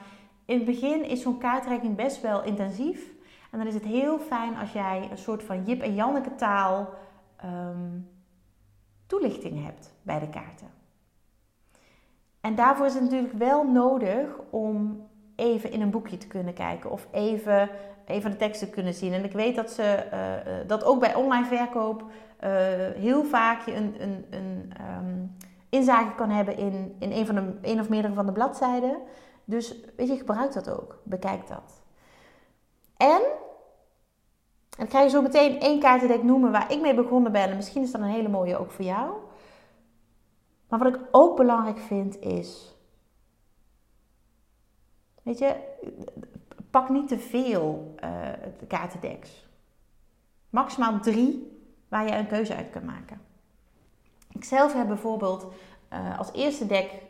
in 0.45 0.55
het 0.55 0.65
begin 0.65 1.05
is 1.05 1.21
zo'n 1.21 1.37
kaartreiking 1.37 1.95
best 1.95 2.21
wel 2.21 2.43
intensief. 2.43 3.13
En 3.51 3.57
dan 3.57 3.67
is 3.67 3.73
het 3.73 3.85
heel 3.85 4.19
fijn 4.19 4.57
als 4.57 4.71
jij 4.71 5.07
een 5.11 5.17
soort 5.17 5.43
van 5.43 5.63
Jip 5.63 5.81
en 5.81 5.95
Janneke 5.95 6.35
taal 6.35 6.89
um, 7.45 8.09
toelichting 9.05 9.63
hebt 9.65 9.93
bij 10.01 10.19
de 10.19 10.29
kaarten. 10.29 10.67
En 12.41 12.55
daarvoor 12.55 12.85
is 12.85 12.93
het 12.93 13.03
natuurlijk 13.03 13.33
wel 13.33 13.63
nodig 13.63 14.27
om 14.49 15.07
even 15.35 15.71
in 15.71 15.81
een 15.81 15.89
boekje 15.89 16.17
te 16.17 16.27
kunnen 16.27 16.53
kijken 16.53 16.91
of 16.91 17.07
even, 17.11 17.69
even 18.05 18.31
de 18.31 18.37
teksten 18.37 18.67
te 18.67 18.73
kunnen 18.73 18.93
zien. 18.93 19.13
En 19.13 19.23
ik 19.23 19.31
weet 19.31 19.55
dat 19.55 19.71
ze 19.71 20.03
dat 20.67 20.83
ook 20.83 20.99
bij 20.99 21.15
online 21.15 21.45
verkoop 21.45 22.03
heel 22.95 23.23
vaak 23.23 23.65
je 23.65 23.75
een, 23.75 23.95
een, 23.99 24.25
een 24.29 24.71
um, 24.97 25.35
inzage 25.69 26.15
kan 26.15 26.29
hebben 26.29 26.57
in, 26.57 26.95
in 26.99 27.11
een, 27.11 27.25
van 27.25 27.35
de, 27.35 27.53
een 27.61 27.79
of 27.79 27.89
meerdere 27.89 28.13
van 28.13 28.25
de 28.25 28.31
bladzijden. 28.31 28.97
Dus 29.45 29.75
weet 29.95 30.07
je, 30.07 30.17
gebruik 30.17 30.53
dat 30.53 30.69
ook. 30.69 30.99
Bekijk 31.03 31.47
dat. 31.47 31.83
En, 32.97 33.21
ik 34.77 34.89
ga 34.89 35.01
je 35.01 35.09
zo 35.09 35.21
meteen 35.21 35.59
één 35.59 35.79
kaartendek 35.79 36.23
noemen 36.23 36.51
waar 36.51 36.71
ik 36.71 36.81
mee 36.81 36.95
begonnen 36.95 37.31
ben. 37.31 37.49
En 37.49 37.55
misschien 37.55 37.81
is 37.81 37.91
dat 37.91 38.01
een 38.01 38.07
hele 38.07 38.29
mooie 38.29 38.57
ook 38.57 38.71
voor 38.71 38.85
jou. 38.85 39.13
Maar 40.69 40.79
wat 40.79 40.95
ik 40.95 41.01
ook 41.11 41.37
belangrijk 41.37 41.79
vind 41.79 42.19
is. 42.19 42.75
Weet 45.23 45.37
je, 45.37 45.55
pak 46.69 46.89
niet 46.89 47.07
te 47.07 47.19
veel 47.19 47.95
uh, 48.03 48.29
kaartendeks. 48.67 49.47
Maximaal 50.49 50.99
drie 50.99 51.59
waar 51.87 52.05
je 52.05 52.15
een 52.15 52.27
keuze 52.27 52.55
uit 52.55 52.69
kunt 52.69 52.85
maken. 52.85 53.21
Ik 54.31 54.43
zelf 54.43 54.73
heb 54.73 54.87
bijvoorbeeld 54.87 55.45
uh, 55.93 56.19
als 56.19 56.31
eerste 56.33 56.65
dek 56.65 57.04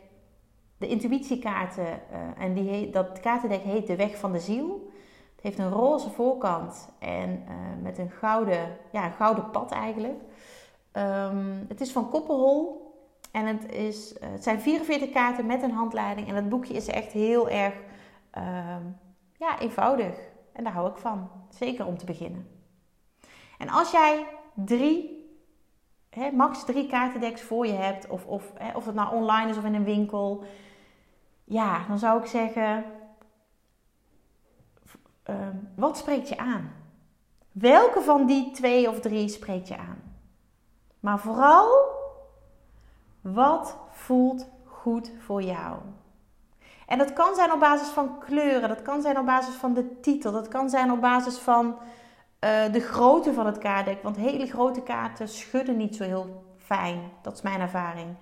de 0.78 0.86
intuïtiekaarten. 0.86 1.86
Uh, 1.86 2.44
en 2.44 2.54
die 2.54 2.90
dat 2.90 3.20
kaartendek 3.20 3.62
heet 3.62 3.86
de 3.86 3.96
Weg 3.96 4.18
van 4.18 4.32
de 4.32 4.40
Ziel. 4.40 4.90
Het 5.34 5.44
heeft 5.44 5.58
een 5.58 5.70
roze 5.70 6.10
voorkant 6.10 6.88
en 6.98 7.30
uh, 7.30 7.82
met 7.82 7.98
een 7.98 8.10
gouden, 8.10 8.76
ja, 8.92 9.10
gouden 9.10 9.50
pad 9.50 9.72
eigenlijk. 9.72 10.20
Um, 10.92 11.64
het 11.68 11.80
is 11.80 11.92
van 11.92 12.10
Koppelhol. 12.10 12.84
En 13.32 13.46
het, 13.46 13.72
is, 13.72 14.14
het 14.20 14.42
zijn 14.42 14.60
44 14.60 15.10
kaarten 15.10 15.46
met 15.46 15.62
een 15.62 15.70
handleiding. 15.70 16.28
En 16.28 16.34
het 16.34 16.48
boekje 16.48 16.74
is 16.74 16.86
echt 16.86 17.12
heel 17.12 17.48
erg 17.48 17.74
um, 18.38 18.98
ja, 19.36 19.58
eenvoudig. 19.58 20.18
En 20.52 20.64
daar 20.64 20.72
hou 20.72 20.90
ik 20.90 20.96
van. 20.96 21.30
Zeker 21.48 21.86
om 21.86 21.98
te 21.98 22.04
beginnen. 22.04 22.48
En 23.58 23.68
als 23.68 23.90
jij 23.90 24.26
drie 24.54 25.16
hè, 26.10 26.30
max 26.30 26.64
drie 26.64 26.86
kaartendeks 26.86 27.42
voor 27.42 27.66
je 27.66 27.72
hebt, 27.72 28.08
of, 28.08 28.26
of, 28.26 28.52
hè, 28.54 28.76
of 28.76 28.86
het 28.86 28.94
nou 28.94 29.14
online 29.14 29.50
is 29.50 29.56
of 29.56 29.64
in 29.64 29.74
een 29.74 29.84
winkel, 29.84 30.44
ja, 31.46 31.84
dan 31.88 31.98
zou 31.98 32.20
ik 32.20 32.26
zeggen: 32.26 32.84
uh, 35.30 35.36
wat 35.74 35.96
spreekt 35.96 36.28
je 36.28 36.38
aan? 36.38 36.72
Welke 37.52 38.00
van 38.00 38.26
die 38.26 38.50
twee 38.50 38.88
of 38.88 39.00
drie 39.00 39.28
spreekt 39.28 39.68
je 39.68 39.76
aan? 39.76 40.02
Maar 41.00 41.18
vooral, 41.18 41.68
wat 43.20 43.76
voelt 43.90 44.48
goed 44.64 45.12
voor 45.18 45.42
jou? 45.42 45.78
En 46.86 46.98
dat 46.98 47.12
kan 47.12 47.34
zijn 47.34 47.52
op 47.52 47.60
basis 47.60 47.88
van 47.88 48.18
kleuren, 48.18 48.68
dat 48.68 48.82
kan 48.82 49.02
zijn 49.02 49.18
op 49.18 49.26
basis 49.26 49.54
van 49.54 49.74
de 49.74 50.00
titel, 50.00 50.32
dat 50.32 50.48
kan 50.48 50.70
zijn 50.70 50.92
op 50.92 51.00
basis 51.00 51.38
van 51.38 51.66
uh, 51.66 52.72
de 52.72 52.80
grootte 52.80 53.32
van 53.32 53.46
het 53.46 53.58
kaartdek. 53.58 54.02
Want 54.02 54.16
hele 54.16 54.46
grote 54.46 54.82
kaarten 54.82 55.28
schudden 55.28 55.76
niet 55.76 55.96
zo 55.96 56.04
heel 56.04 56.44
fijn. 56.56 57.00
Dat 57.22 57.32
is 57.32 57.42
mijn 57.42 57.60
ervaring. 57.60 58.16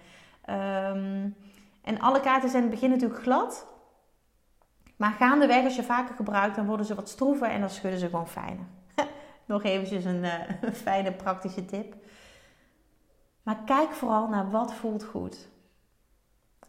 Um, 0.51 1.37
en 1.85 2.01
alle 2.01 2.21
kaarten 2.21 2.51
zijn 2.51 2.63
in 2.63 2.71
het 2.71 2.81
begin 2.81 2.95
natuurlijk 2.95 3.23
glad. 3.23 3.67
Maar 4.97 5.13
gaandeweg, 5.13 5.65
als 5.65 5.77
je 5.77 5.83
vaker 5.83 6.15
gebruikt, 6.15 6.57
dan 6.57 6.67
worden 6.67 6.87
ze 6.87 6.95
wat 6.95 7.09
stroever 7.09 7.49
en 7.49 7.61
dan 7.61 7.71
schudden 7.71 8.01
ze 8.01 8.09
gewoon 8.09 8.29
fijner. 8.29 8.67
Nog 9.47 9.63
eventjes 9.63 10.05
een, 10.05 10.25
uh, 10.25 10.33
een 10.61 10.75
fijne 10.75 11.13
praktische 11.13 11.65
tip. 11.65 11.95
Maar 13.43 13.57
kijk 13.65 13.93
vooral 13.93 14.29
naar 14.29 14.51
wat 14.51 14.75
voelt 14.75 15.05
goed. 15.05 15.49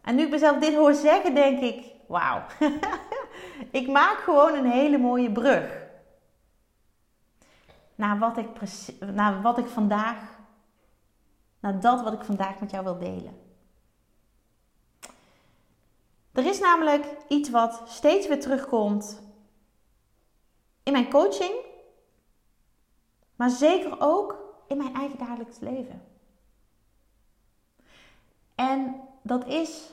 En 0.02 0.14
nu 0.14 0.22
ik 0.22 0.30
mezelf 0.30 0.58
dit 0.58 0.74
hoor 0.74 0.94
zeggen, 0.94 1.34
denk 1.34 1.60
ik: 1.60 1.84
wauw. 2.08 2.42
ik 3.70 3.88
maak 3.88 4.16
gewoon 4.16 4.54
een 4.54 4.70
hele 4.70 4.98
mooie 4.98 5.32
brug 5.32 5.84
naar 7.94 8.18
wat 8.18 8.36
ik, 8.36 8.48
naar 9.00 9.42
wat 9.42 9.58
ik 9.58 9.66
vandaag, 9.66 10.16
naar 11.60 11.80
dat 11.80 12.02
wat 12.02 12.12
ik 12.12 12.22
vandaag 12.22 12.60
met 12.60 12.70
jou 12.70 12.84
wil 12.84 12.98
delen. 12.98 13.45
Er 16.36 16.46
is 16.46 16.60
namelijk 16.60 17.06
iets 17.28 17.50
wat 17.50 17.82
steeds 17.86 18.26
weer 18.26 18.40
terugkomt 18.40 19.22
in 20.82 20.92
mijn 20.92 21.10
coaching, 21.10 21.54
maar 23.36 23.50
zeker 23.50 23.96
ook 24.00 24.36
in 24.68 24.76
mijn 24.76 24.94
eigen 24.94 25.18
dagelijks 25.18 25.58
leven. 25.58 26.02
En 28.54 29.00
dat 29.22 29.46
is 29.46 29.90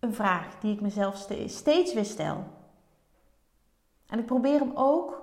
een 0.00 0.14
vraag 0.14 0.58
die 0.58 0.72
ik 0.72 0.80
mezelf 0.80 1.26
steeds 1.46 1.94
weer 1.94 2.04
stel. 2.04 2.44
En 4.06 4.18
ik 4.18 4.26
probeer 4.26 4.58
hem 4.58 4.72
ook 4.74 5.22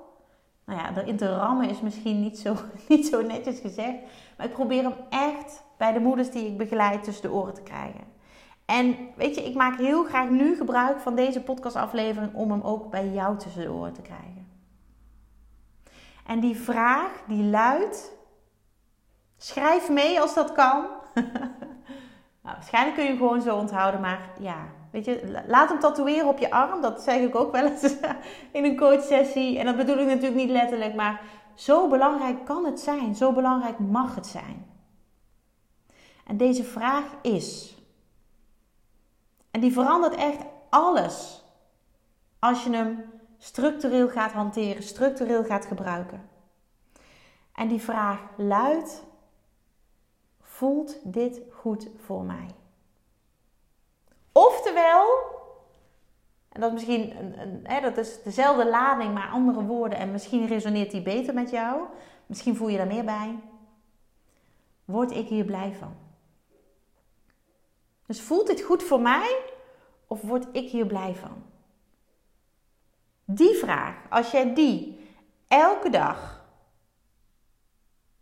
nou 0.66 0.80
ja, 0.80 0.98
erin 0.98 1.18
te 1.18 1.36
rammen 1.36 1.70
is 1.70 1.82
misschien 1.82 2.22
niet 2.22 2.40
zo, 2.40 2.56
niet 2.90 3.08
zo 3.08 3.22
netjes 3.22 3.60
gezegd. 3.60 3.98
Maar 4.38 4.46
ik 4.46 4.54
probeer 4.54 4.84
hem 4.84 4.96
echt 5.10 5.64
bij 5.78 5.94
de 5.94 6.00
moeders 6.00 6.32
die 6.32 6.48
ik 6.48 6.58
begeleid 6.58 7.04
tussen 7.04 7.30
de 7.30 7.36
oren 7.36 7.54
te 7.54 7.62
krijgen. 7.64 8.17
En 8.68 8.98
weet 9.16 9.36
je, 9.36 9.44
ik 9.44 9.56
maak 9.56 9.78
heel 9.78 10.04
graag 10.04 10.30
nu 10.30 10.56
gebruik 10.56 11.00
van 11.00 11.16
deze 11.16 11.42
podcastaflevering 11.42 12.34
om 12.34 12.52
hem 12.52 12.62
ook 12.62 12.90
bij 12.90 13.10
jou 13.10 13.38
tussen 13.38 13.62
de 13.62 13.72
oren 13.72 13.94
te 13.94 14.02
krijgen. 14.02 14.48
En 16.26 16.40
die 16.40 16.56
vraag 16.56 17.24
die 17.28 17.44
luidt, 17.44 18.12
schrijf 19.38 19.90
mee 19.90 20.22
als 20.22 20.34
dat 20.34 20.52
kan. 20.52 20.86
nou, 22.44 22.56
waarschijnlijk 22.56 22.96
kun 22.96 23.04
je 23.04 23.10
hem 23.10 23.20
gewoon 23.20 23.42
zo 23.42 23.56
onthouden, 23.56 24.02
maar 24.02 24.30
ja, 24.40 24.58
Weet 24.92 25.06
je, 25.06 25.44
laat 25.48 25.70
hem 25.70 25.80
tatoeëren 25.80 26.28
op 26.28 26.40
je 26.40 26.52
arm. 26.52 26.82
Dat 26.82 27.02
zeg 27.02 27.22
ik 27.22 27.36
ook 27.36 27.52
wel 27.52 27.66
eens 27.66 27.84
in 28.52 28.66
een 28.66 28.78
coachsessie. 28.78 29.60
En 29.60 29.66
dat 29.66 29.76
bedoel 29.78 29.98
ik 29.98 30.08
natuurlijk 30.08 30.36
niet 30.36 30.50
letterlijk, 30.50 30.96
maar 30.96 31.22
zo 31.54 31.88
belangrijk 31.88 32.46
kan 32.46 32.66
het 32.66 32.80
zijn. 32.80 33.16
Zo 33.16 33.32
belangrijk 33.32 33.80
mag 33.80 34.16
het 34.16 34.28
zijn. 34.28 34.66
En 36.26 36.38
deze 36.38 36.64
vraag 36.64 37.04
is. 37.22 37.77
En 39.58 39.64
die 39.64 39.74
verandert 39.74 40.16
echt 40.16 40.42
alles. 40.70 41.44
Als 42.40 42.64
je 42.64 42.70
hem 42.70 43.04
structureel 43.38 44.10
gaat 44.10 44.32
hanteren, 44.32 44.84
structureel 44.84 45.44
gaat 45.44 45.66
gebruiken. 45.66 46.30
En 47.54 47.68
die 47.68 47.82
vraag 47.82 48.20
luidt: 48.36 49.04
voelt 50.42 51.00
dit 51.04 51.42
goed 51.52 51.90
voor 52.06 52.24
mij? 52.24 52.48
Oftewel, 54.32 55.06
en 56.50 56.62
dat 56.62 56.74
is 56.74 56.76
misschien 56.76 57.18
een, 57.18 57.42
een, 57.42 57.60
hè, 57.64 57.82
dat 57.82 57.98
is 57.98 58.24
dezelfde 58.24 58.70
lading, 58.70 59.14
maar 59.14 59.30
andere 59.30 59.64
woorden. 59.64 60.00
En 60.00 60.12
misschien 60.12 60.48
resoneert 60.48 60.92
die 60.92 61.02
beter 61.02 61.34
met 61.34 61.50
jou. 61.50 61.82
Misschien 62.26 62.56
voel 62.56 62.68
je 62.68 62.78
daar 62.78 62.88
meer 62.88 63.06
bij. 63.06 63.40
Word 64.86 65.12
ik 65.12 65.28
hier 65.28 65.46
blij 65.46 65.76
van? 65.80 66.07
Dus 68.08 68.22
voelt 68.22 68.48
dit 68.48 68.62
goed 68.62 68.84
voor 68.84 69.02
mij 69.02 69.40
of 70.08 70.22
word 70.22 70.48
ik 70.52 70.70
hier 70.70 70.86
blij 70.86 71.16
van? 71.16 71.44
Die 73.26 73.56
vraag, 73.56 73.96
als 74.10 74.32
jij 74.32 74.54
die 74.54 75.00
elke 75.48 75.90
dag 75.90 76.46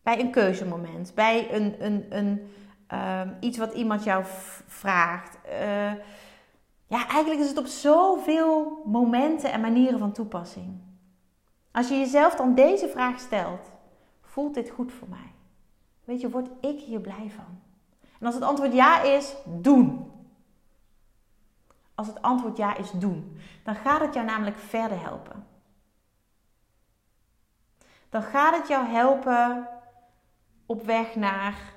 bij 0.01 0.19
een 0.19 0.31
keuzemoment, 0.31 1.13
bij 1.13 1.53
een, 1.53 1.85
een, 1.85 2.05
een, 2.17 2.49
Ehm, 2.87 3.29
iets 3.39 3.57
wat 3.57 3.73
iemand 3.73 4.03
jou 4.03 4.23
vraagt. 4.67 5.37
Uh, 5.45 5.91
ja, 6.87 7.07
eigenlijk 7.07 7.41
is 7.41 7.47
het 7.47 7.57
op 7.57 7.65
zoveel 7.65 8.81
momenten 8.85 9.51
en 9.51 9.61
manieren 9.61 9.99
van 9.99 10.11
toepassing. 10.11 10.79
Als 11.71 11.87
je 11.87 11.95
jezelf 11.95 12.35
dan 12.35 12.55
deze 12.55 12.87
vraag 12.87 13.19
stelt: 13.19 13.71
voelt 14.21 14.53
dit 14.53 14.69
goed 14.69 14.91
voor 14.91 15.09
mij? 15.09 15.33
Weet 16.03 16.21
je, 16.21 16.29
word 16.29 16.49
ik 16.61 16.79
hier 16.79 17.01
blij 17.01 17.31
van? 17.35 17.61
En 18.25 18.31
als 18.31 18.39
het 18.39 18.49
antwoord 18.49 18.73
ja 18.73 19.01
is, 19.01 19.35
doen. 19.45 20.11
Als 21.95 22.07
het 22.07 22.21
antwoord 22.21 22.57
ja 22.57 22.75
is, 22.75 22.91
doen. 22.91 23.37
Dan 23.63 23.75
gaat 23.75 24.01
het 24.01 24.13
jou 24.13 24.25
namelijk 24.25 24.57
verder 24.57 25.01
helpen. 25.01 25.47
Dan 28.09 28.21
gaat 28.21 28.57
het 28.57 28.67
jou 28.67 28.85
helpen 28.85 29.67
op 30.65 30.83
weg 30.85 31.15
naar 31.15 31.73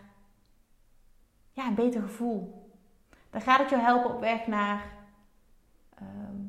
ja, 1.52 1.66
een 1.66 1.74
beter 1.74 2.02
gevoel. 2.02 2.70
Dan 3.30 3.40
gaat 3.40 3.58
het 3.58 3.70
jou 3.70 3.82
helpen 3.82 4.14
op 4.14 4.20
weg 4.20 4.46
naar 4.46 4.92
ehm, 5.94 6.42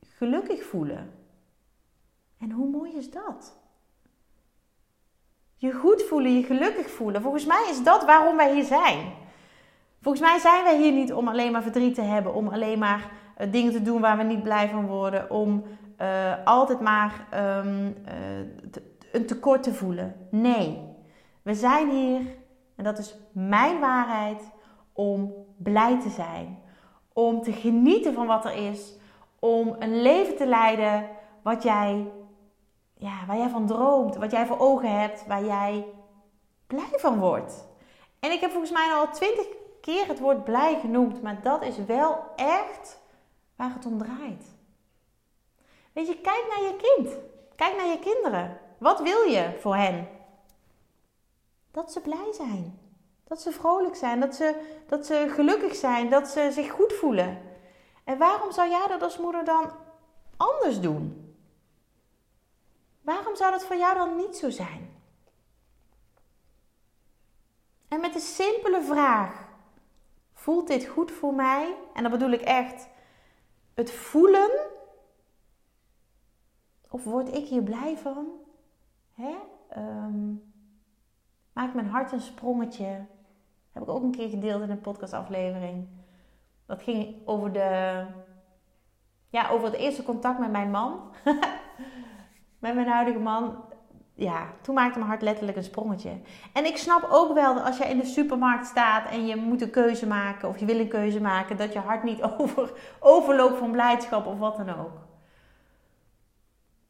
gelukkig 0.00 0.64
voelen. 0.64 1.14
En 2.38 2.50
hoe 2.50 2.70
mooi 2.70 2.96
is 2.96 3.10
dat? 3.10 3.63
Je 5.64 5.72
goed 5.72 6.02
voelen, 6.02 6.36
je 6.36 6.42
gelukkig 6.42 6.90
voelen. 6.90 7.22
Volgens 7.22 7.46
mij 7.46 7.66
is 7.70 7.82
dat 7.82 8.04
waarom 8.04 8.36
wij 8.36 8.54
hier 8.54 8.64
zijn. 8.64 9.12
Volgens 10.02 10.24
mij 10.24 10.38
zijn 10.38 10.64
wij 10.64 10.76
hier 10.76 10.92
niet 10.92 11.12
om 11.12 11.28
alleen 11.28 11.52
maar 11.52 11.62
verdriet 11.62 11.94
te 11.94 12.02
hebben, 12.02 12.34
om 12.34 12.48
alleen 12.48 12.78
maar 12.78 13.10
uh, 13.38 13.52
dingen 13.52 13.72
te 13.72 13.82
doen 13.82 14.00
waar 14.00 14.16
we 14.16 14.22
niet 14.22 14.42
blij 14.42 14.68
van 14.68 14.86
worden, 14.86 15.30
om 15.30 15.64
uh, 16.00 16.32
altijd 16.44 16.80
maar 16.80 17.26
um, 17.34 17.94
uh, 18.08 18.74
een 19.12 19.26
tekort 19.26 19.62
te 19.62 19.74
voelen. 19.74 20.14
Nee, 20.30 20.78
we 21.42 21.54
zijn 21.54 21.90
hier 21.90 22.20
en 22.76 22.84
dat 22.84 22.98
is 22.98 23.16
mijn 23.32 23.80
waarheid 23.80 24.42
om 24.92 25.34
blij 25.56 26.00
te 26.00 26.08
zijn. 26.08 26.58
om 27.12 27.42
te 27.42 27.52
genieten 27.52 28.14
van 28.14 28.26
wat 28.26 28.44
er 28.44 28.70
is, 28.70 28.94
om 29.38 29.76
een 29.78 30.02
leven 30.02 30.36
te 30.36 30.46
leiden 30.46 31.06
wat 31.42 31.62
jij, 31.62 32.06
ja, 32.94 33.26
waar 33.26 33.36
jij 33.36 33.48
van 33.48 33.66
droomt, 33.66 34.16
wat 34.16 34.30
jij 34.30 34.46
voor 34.46 34.58
ogen 34.58 35.00
hebt, 35.00 35.26
waar 35.26 35.44
jij 35.44 35.86
blij 36.66 36.92
van 36.98 37.18
wordt. 37.18 37.66
En 38.20 38.30
ik 38.30 38.40
heb 38.40 38.50
volgens 38.50 38.72
mij 38.72 38.92
al 38.92 39.10
twintig 39.10 39.46
keer 39.80 40.06
het 40.06 40.18
woord 40.18 40.44
blij 40.44 40.78
genoemd, 40.80 41.22
maar 41.22 41.42
dat 41.42 41.62
is 41.62 41.76
wel 41.84 42.24
echt 42.36 43.00
waar 43.56 43.74
het 43.74 43.86
om 43.86 43.98
draait. 43.98 44.54
Weet 45.92 46.06
je, 46.06 46.20
kijk 46.20 46.46
naar 46.48 46.62
je 46.62 46.76
kind. 46.76 47.16
Kijk 47.56 47.76
naar 47.76 47.86
je 47.86 47.98
kinderen. 47.98 48.58
Wat 48.78 49.00
wil 49.00 49.22
je 49.22 49.56
voor 49.60 49.76
hen? 49.76 50.08
Dat 51.70 51.92
ze 51.92 52.00
blij 52.00 52.32
zijn. 52.32 52.78
Dat 53.24 53.40
ze 53.40 53.52
vrolijk 53.52 53.96
zijn. 53.96 54.20
Dat 54.20 54.34
ze, 54.34 54.76
dat 54.86 55.06
ze 55.06 55.26
gelukkig 55.30 55.74
zijn. 55.74 56.10
Dat 56.10 56.28
ze 56.28 56.50
zich 56.52 56.70
goed 56.70 56.92
voelen. 56.92 57.38
En 58.04 58.18
waarom 58.18 58.52
zou 58.52 58.68
jij 58.68 58.86
dat 58.88 59.02
als 59.02 59.18
moeder 59.18 59.44
dan 59.44 59.70
anders 60.36 60.80
doen? 60.80 61.23
Waarom 63.04 63.36
zou 63.36 63.50
dat 63.50 63.64
voor 63.64 63.76
jou 63.76 63.94
dan 63.94 64.16
niet 64.16 64.36
zo 64.36 64.50
zijn? 64.50 64.90
En 67.88 68.00
met 68.00 68.12
de 68.12 68.20
simpele 68.20 68.82
vraag: 68.82 69.48
voelt 70.32 70.66
dit 70.66 70.86
goed 70.86 71.10
voor 71.10 71.34
mij? 71.34 71.74
En 71.94 72.02
dan 72.02 72.12
bedoel 72.12 72.30
ik 72.30 72.40
echt 72.40 72.88
het 73.74 73.92
voelen. 73.92 74.50
Of 76.90 77.04
word 77.04 77.34
ik 77.34 77.46
hier 77.46 77.62
blij 77.62 77.96
van? 77.96 78.28
Hè? 79.14 79.34
Um, 79.76 80.52
maakt 81.52 81.74
mijn 81.74 81.88
hart 81.88 82.12
een 82.12 82.20
sprongetje. 82.20 83.06
Heb 83.72 83.82
ik 83.82 83.88
ook 83.88 84.02
een 84.02 84.10
keer 84.10 84.28
gedeeld 84.28 84.62
in 84.62 84.70
een 84.70 84.80
podcastaflevering. 84.80 85.88
Dat 86.66 86.82
ging 86.82 87.26
over 87.26 87.52
de. 87.52 88.06
Ja, 89.28 89.48
over 89.48 89.66
het 89.66 89.76
eerste 89.76 90.02
contact 90.02 90.38
met 90.38 90.50
mijn 90.50 90.70
man. 90.70 91.00
met 92.64 92.74
mijn 92.74 92.88
huidige 92.88 93.18
man 93.18 93.64
ja, 94.14 94.52
toen 94.60 94.74
maakte 94.74 94.98
mijn 94.98 95.10
hart 95.10 95.22
letterlijk 95.22 95.56
een 95.56 95.64
sprongetje. 95.64 96.20
En 96.52 96.64
ik 96.64 96.76
snap 96.76 97.08
ook 97.10 97.34
wel 97.34 97.54
dat 97.54 97.64
als 97.64 97.78
je 97.78 97.84
in 97.84 97.98
de 97.98 98.04
supermarkt 98.04 98.66
staat 98.66 99.10
en 99.10 99.26
je 99.26 99.36
moet 99.36 99.62
een 99.62 99.70
keuze 99.70 100.06
maken 100.06 100.48
of 100.48 100.58
je 100.58 100.64
wil 100.64 100.78
een 100.78 100.88
keuze 100.88 101.20
maken, 101.20 101.56
dat 101.56 101.72
je 101.72 101.78
hart 101.78 102.02
niet 102.02 102.22
over, 102.38 102.72
overloopt 103.00 103.58
van 103.58 103.70
blijdschap 103.70 104.26
of 104.26 104.38
wat 104.38 104.56
dan 104.56 104.68
ook. 104.68 104.98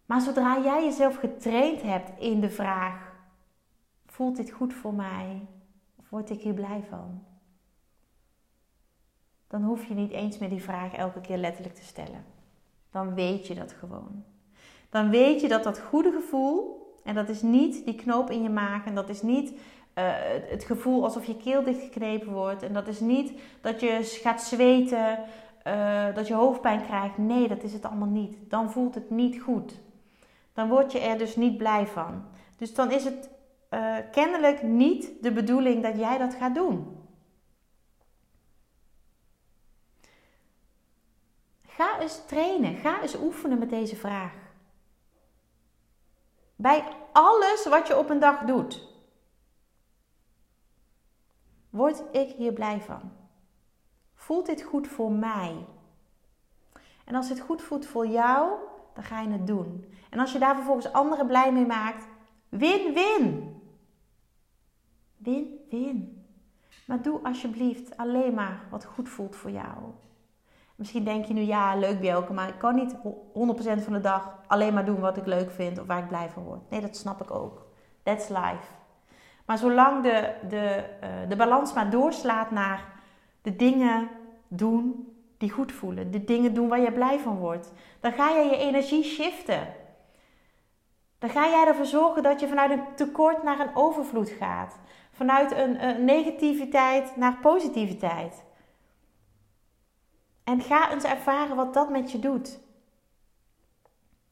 Maar 0.07 0.21
zodra 0.21 0.61
jij 0.61 0.85
jezelf 0.85 1.17
getraind 1.17 1.83
hebt 1.83 2.21
in 2.21 2.41
de 2.41 2.51
vraag: 2.51 3.13
voelt 4.07 4.37
dit 4.37 4.51
goed 4.51 4.75
voor 4.75 4.95
mij? 4.95 5.47
Of 5.97 6.11
word 6.11 6.31
ik 6.31 6.41
hier 6.41 6.55
blij 6.55 6.85
van? 6.89 7.25
Dan 9.49 9.63
hoef 9.63 9.85
je 9.85 9.95
niet 9.95 10.11
eens 10.11 10.39
meer 10.39 10.49
die 10.49 10.63
vraag 10.63 10.93
elke 10.93 11.21
keer 11.21 11.37
letterlijk 11.37 11.75
te 11.75 11.85
stellen. 11.85 12.25
Dan 12.91 13.15
weet 13.15 13.47
je 13.47 13.55
dat 13.55 13.73
gewoon. 13.73 14.34
Dan 14.95 15.11
weet 15.11 15.41
je 15.41 15.49
dat 15.49 15.65
dat 15.65 15.81
goede 15.81 16.13
gevoel 16.13 16.83
en 17.05 17.15
dat 17.15 17.29
is 17.29 17.43
niet 17.43 17.85
die 17.85 17.95
knoop 17.95 18.31
in 18.31 18.43
je 18.43 18.49
maag. 18.49 18.87
En 18.87 18.95
dat 18.95 19.09
is 19.09 19.23
niet 19.23 19.51
uh, 19.51 19.57
het 20.49 20.65
gevoel 20.65 21.05
alsof 21.05 21.25
je 21.25 21.37
keel 21.37 21.63
dichtgeknepen 21.63 22.33
wordt. 22.33 22.63
En 22.63 22.73
dat 22.73 22.89
is 22.89 23.01
niet 23.01 23.33
dat 23.61 23.81
je 23.81 24.19
gaat 24.23 24.43
zweten, 24.43 25.19
uh, 25.67 26.15
dat 26.15 26.27
je 26.27 26.35
hoofdpijn 26.35 26.83
krijgt. 26.83 27.19
Nee, 27.19 27.49
dat 27.49 27.63
is 27.63 27.73
het 27.73 27.85
allemaal 27.85 28.09
niet. 28.09 28.37
Dan 28.49 28.71
voelt 28.71 28.95
het 28.95 29.11
niet 29.11 29.43
goed. 29.43 29.81
Dan 30.53 30.69
word 30.69 30.93
je 30.93 30.99
er 30.99 31.19
dus 31.19 31.37
niet 31.37 31.57
blij 31.57 31.87
van. 31.87 32.25
Dus 32.57 32.75
dan 32.75 32.91
is 32.91 33.05
het 33.05 33.31
uh, 33.71 33.97
kennelijk 34.11 34.63
niet 34.63 35.11
de 35.21 35.33
bedoeling 35.33 35.83
dat 35.83 35.99
jij 35.99 36.19
dat 36.19 36.35
gaat 36.35 36.55
doen. 36.55 36.97
Ga 41.67 42.01
eens 42.01 42.23
trainen, 42.27 42.75
ga 42.75 43.03
eens 43.03 43.19
oefenen 43.19 43.59
met 43.59 43.71
deze 43.71 43.97
vraag. 43.97 44.44
Bij 46.57 46.85
alles 47.13 47.67
wat 47.67 47.87
je 47.87 47.99
op 47.99 48.11
een 48.11 48.19
dag 48.19 48.41
doet. 48.41 48.89
Word 51.71 52.03
ik 52.13 52.31
hier 52.37 52.53
blij 52.53 52.81
van? 52.81 53.13
Voelt 54.15 54.47
dit 54.47 54.63
goed 54.63 54.89
voor 54.89 55.13
mij? 55.13 55.67
En 57.05 57.15
als 57.15 57.29
het 57.29 57.41
goed 57.41 57.63
voelt 57.63 57.87
voor 57.87 58.07
jou, 58.07 58.59
dan 58.95 59.05
ga 59.05 59.21
je 59.21 59.29
het 59.29 59.47
doen. 59.47 59.95
En 60.11 60.19
als 60.19 60.33
je 60.33 60.39
daar 60.39 60.55
vervolgens 60.55 60.93
anderen 60.93 61.27
blij 61.27 61.53
mee 61.53 61.67
maakt, 61.67 62.07
win-win. 62.49 63.55
Win-win. 65.17 66.27
Maar 66.87 67.03
doe 67.03 67.21
alsjeblieft 67.23 67.97
alleen 67.97 68.35
maar 68.35 68.67
wat 68.71 68.85
goed 68.85 69.09
voelt 69.09 69.37
voor 69.37 69.51
jou. 69.51 69.93
Misschien 70.75 71.05
denk 71.05 71.25
je 71.25 71.35
nu, 71.35 71.41
ja, 71.41 71.77
leuk 71.77 72.01
Bjelke, 72.01 72.33
maar 72.33 72.49
ik 72.49 72.59
kan 72.59 72.75
niet 72.75 72.95
100% 72.95 73.83
van 73.83 73.93
de 73.93 74.01
dag 74.01 74.39
alleen 74.47 74.75
maar 74.75 74.85
doen 74.85 75.01
wat 75.01 75.17
ik 75.17 75.27
leuk 75.27 75.51
vind 75.51 75.81
of 75.81 75.87
waar 75.87 75.99
ik 75.99 76.09
blij 76.09 76.29
van 76.29 76.43
word. 76.43 76.71
Nee, 76.71 76.81
dat 76.81 76.97
snap 76.97 77.23
ik 77.23 77.31
ook. 77.31 77.67
That's 78.03 78.29
life. 78.29 78.73
Maar 79.47 79.59
zolang 79.59 80.03
de, 80.03 80.35
de, 80.49 80.85
uh, 81.03 81.29
de 81.29 81.37
balans 81.37 81.73
maar 81.73 81.91
doorslaat 81.91 82.51
naar 82.51 82.93
de 83.43 83.57
dingen 83.57 84.09
doen 84.49 85.09
die 85.39 85.51
goed 85.51 85.73
voelen, 85.73 86.11
de 86.11 86.25
dingen 86.25 86.55
doen 86.55 86.69
waar 86.69 86.81
je 86.81 86.93
blij 86.93 87.19
van 87.19 87.37
wordt, 87.37 87.73
dan 88.01 88.13
ga 88.13 88.31
je 88.31 88.45
je 88.45 88.57
energie 88.57 89.03
shiften. 89.03 89.67
Dan 91.19 91.31
ga 91.31 91.49
jij 91.49 91.67
ervoor 91.67 91.85
zorgen 91.85 92.23
dat 92.23 92.41
je 92.41 92.49
vanuit 92.49 92.71
een 92.71 92.85
tekort 92.95 93.43
naar 93.43 93.61
een 93.61 93.77
overvloed 93.77 94.29
gaat. 94.29 94.79
Vanuit 95.11 95.53
een, 95.53 95.89
een 95.89 96.05
negativiteit 96.05 97.17
naar 97.17 97.39
positiviteit. 97.41 98.45
En 100.45 100.61
ga 100.61 100.93
eens 100.93 101.05
ervaren 101.05 101.57
wat 101.57 101.75
dat 101.75 101.91
met 101.91 102.13
je 102.13 102.19
doet. 102.19 102.59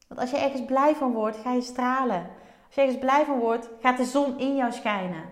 Want 0.07 0.19
als 0.19 0.31
je 0.31 0.37
ergens 0.37 0.65
blij 0.65 0.95
van 0.95 1.11
wordt, 1.11 1.37
ga 1.37 1.51
je 1.51 1.61
stralen. 1.61 2.29
Als 2.65 2.75
je 2.75 2.81
ergens 2.81 2.99
blij 2.99 3.25
van 3.25 3.39
wordt, 3.39 3.69
gaat 3.81 3.97
de 3.97 4.05
zon 4.05 4.39
in 4.39 4.55
jou 4.55 4.71
schijnen. 4.71 5.29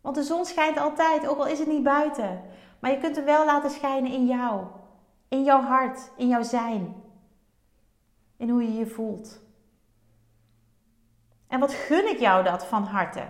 Want 0.00 0.14
de 0.14 0.22
zon 0.22 0.44
schijnt 0.44 0.78
altijd, 0.78 1.26
ook 1.26 1.38
al 1.38 1.46
is 1.46 1.58
het 1.58 1.68
niet 1.68 1.82
buiten. 1.82 2.42
Maar 2.80 2.90
je 2.90 2.98
kunt 2.98 3.16
hem 3.16 3.24
wel 3.24 3.44
laten 3.44 3.70
schijnen 3.70 4.12
in 4.12 4.26
jou. 4.26 4.66
In 5.28 5.44
jouw 5.44 5.60
hart, 5.60 6.10
in 6.16 6.28
jouw 6.28 6.42
zijn. 6.42 7.02
In 8.36 8.48
hoe 8.48 8.62
je 8.62 8.74
je 8.74 8.86
voelt. 8.86 9.40
En 11.48 11.60
wat 11.60 11.72
gun 11.72 12.08
ik 12.10 12.18
jou 12.18 12.44
dat 12.44 12.66
van 12.66 12.82
harte? 12.82 13.28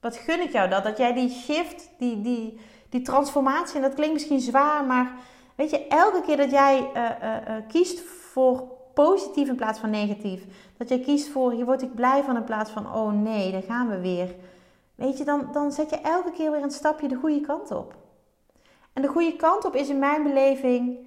Wat 0.00 0.16
gun 0.16 0.40
ik 0.40 0.52
jou 0.52 0.68
dat? 0.68 0.84
Dat 0.84 0.98
jij 0.98 1.12
die 1.12 1.30
shift, 1.30 1.90
die, 1.98 2.20
die, 2.20 2.60
die 2.88 3.02
transformatie, 3.02 3.76
en 3.76 3.82
dat 3.82 3.94
klinkt 3.94 4.14
misschien 4.14 4.40
zwaar, 4.40 4.84
maar 4.84 5.12
weet 5.54 5.70
je, 5.70 5.86
elke 5.86 6.20
keer 6.20 6.36
dat 6.36 6.50
jij 6.50 6.90
uh, 6.94 7.02
uh, 7.04 7.56
kiest 7.68 8.00
voor 8.00 8.76
positief 8.94 9.48
in 9.48 9.56
plaats 9.56 9.78
van 9.78 9.90
negatief, 9.90 10.44
dat 10.76 10.88
jij 10.88 11.00
kiest 11.00 11.28
voor 11.28 11.52
hier 11.52 11.64
word 11.64 11.82
ik 11.82 11.94
blij 11.94 12.22
van 12.22 12.36
in 12.36 12.44
plaats 12.44 12.70
van 12.70 12.94
oh 12.94 13.12
nee, 13.12 13.52
daar 13.52 13.62
gaan 13.62 13.88
we 13.88 14.00
weer. 14.00 14.34
Weet 14.94 15.18
je, 15.18 15.24
dan, 15.24 15.48
dan 15.52 15.72
zet 15.72 15.90
je 15.90 15.96
elke 15.96 16.30
keer 16.30 16.50
weer 16.50 16.62
een 16.62 16.70
stapje 16.70 17.08
de 17.08 17.14
goede 17.14 17.40
kant 17.40 17.70
op. 17.70 17.94
En 18.92 19.02
de 19.02 19.08
goede 19.08 19.36
kant 19.36 19.64
op 19.64 19.74
is 19.74 19.88
in 19.88 19.98
mijn 19.98 20.22
beleving 20.22 20.98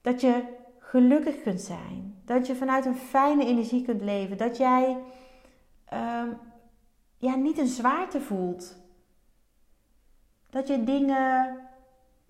dat 0.00 0.20
je 0.20 0.42
gelukkig 0.78 1.42
kunt 1.42 1.60
zijn. 1.60 2.22
Dat 2.24 2.46
je 2.46 2.54
vanuit 2.54 2.86
een 2.86 2.96
fijne 2.96 3.46
energie 3.46 3.84
kunt 3.84 4.02
leven. 4.02 4.36
Dat 4.36 4.56
jij 4.56 4.98
um, 5.92 6.38
ja, 7.18 7.34
niet 7.34 7.58
een 7.58 7.66
zwaarte 7.66 8.20
voelt. 8.20 8.76
Dat 10.54 10.68
je 10.68 10.84
dingen 10.84 11.58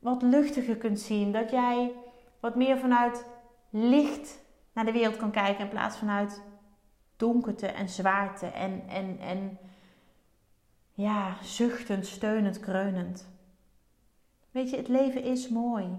wat 0.00 0.22
luchtiger 0.22 0.76
kunt 0.76 1.00
zien. 1.00 1.32
Dat 1.32 1.50
jij 1.50 1.92
wat 2.40 2.54
meer 2.54 2.78
vanuit 2.78 3.26
licht 3.70 4.44
naar 4.72 4.84
de 4.84 4.92
wereld 4.92 5.16
kan 5.16 5.30
kijken 5.30 5.64
in 5.64 5.68
plaats 5.68 5.96
vanuit 5.96 6.42
donkerte 7.16 7.66
en 7.66 7.88
zwaarte 7.88 8.46
en, 8.46 8.82
en, 8.88 9.18
en 9.18 9.58
ja, 10.92 11.36
zuchtend, 11.42 12.06
steunend, 12.06 12.60
kreunend. 12.60 13.28
Weet 14.50 14.70
je, 14.70 14.76
het 14.76 14.88
leven 14.88 15.22
is 15.22 15.48
mooi. 15.48 15.98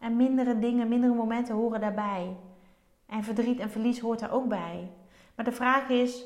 En 0.00 0.16
mindere 0.16 0.58
dingen, 0.58 0.88
mindere 0.88 1.14
momenten 1.14 1.54
horen 1.54 1.80
daarbij. 1.80 2.36
En 3.06 3.24
verdriet 3.24 3.58
en 3.58 3.70
verlies 3.70 4.00
hoort 4.00 4.20
er 4.20 4.30
ook 4.30 4.48
bij. 4.48 4.90
Maar 5.34 5.44
de 5.44 5.52
vraag 5.52 5.88
is, 5.88 6.24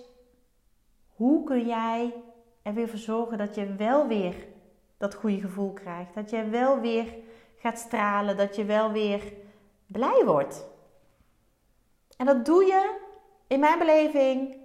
hoe 1.09 1.45
kun 1.45 1.67
jij 1.67 2.15
er 2.63 2.75
weer 2.75 2.89
voor 2.89 2.99
zorgen 2.99 3.39
dat 3.39 3.55
je 3.55 3.75
wel 3.75 4.07
weer 4.07 4.55
dat 4.99 5.15
goede 5.15 5.41
gevoel 5.41 5.73
krijgt. 5.73 6.15
Dat 6.15 6.31
je 6.31 6.49
wel 6.49 6.81
weer 6.81 7.15
gaat 7.59 7.79
stralen, 7.79 8.37
dat 8.37 8.57
je 8.57 8.65
wel 8.65 8.93
weer 8.93 9.33
blij 9.87 10.23
wordt. 10.25 10.67
En 12.17 12.27
dat 12.27 12.45
doe 12.45 12.65
je 12.65 12.99
in 13.47 13.61
mijn 13.61 13.79
beleving 13.79 14.57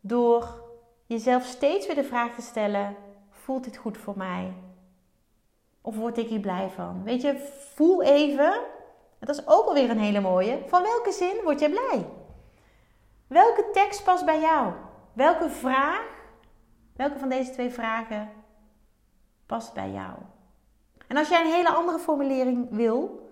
door 0.00 0.62
jezelf 1.06 1.44
steeds 1.44 1.86
weer 1.86 1.94
de 1.94 2.04
vraag 2.04 2.34
te 2.34 2.42
stellen: 2.42 2.96
voelt 3.30 3.64
dit 3.64 3.76
goed 3.76 3.98
voor 3.98 4.16
mij? 4.16 4.52
Of 5.80 5.96
word 5.96 6.18
ik 6.18 6.28
hier 6.28 6.40
blij 6.40 6.68
van? 6.68 7.02
Weet 7.04 7.22
je, 7.22 7.38
voel 7.74 8.02
even, 8.02 8.60
dat 9.18 9.28
is 9.28 9.46
ook 9.46 9.66
alweer 9.66 9.90
een 9.90 9.98
hele 9.98 10.20
mooie, 10.20 10.62
van 10.66 10.82
welke 10.82 11.12
zin 11.12 11.40
word 11.44 11.60
je 11.60 11.70
blij? 11.70 12.06
Welke 13.26 13.70
tekst 13.72 14.04
past 14.04 14.24
bij 14.24 14.40
jou? 14.40 14.72
Welke 15.12 15.50
vraag, 15.50 16.06
welke 16.96 17.18
van 17.18 17.28
deze 17.28 17.50
twee 17.50 17.70
vragen 17.70 18.39
past 19.50 19.74
bij 19.74 19.90
jou. 19.90 20.14
En 21.06 21.16
als 21.16 21.28
jij 21.28 21.40
een 21.40 21.52
hele 21.52 21.70
andere 21.70 21.98
formulering 21.98 22.68
wil, 22.70 23.28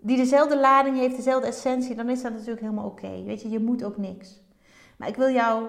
die 0.00 0.16
dezelfde 0.16 0.58
lading 0.58 0.96
heeft, 0.96 1.16
dezelfde 1.16 1.46
essentie, 1.46 1.94
dan 1.94 2.08
is 2.08 2.22
dat 2.22 2.32
natuurlijk 2.32 2.60
helemaal 2.60 2.84
oké. 2.84 3.22
Weet 3.22 3.42
je, 3.42 3.48
je 3.48 3.60
moet 3.60 3.84
ook 3.84 3.96
niks. 3.96 4.40
Maar 4.96 5.08
ik 5.08 5.16
wil 5.16 5.30
jou 5.30 5.68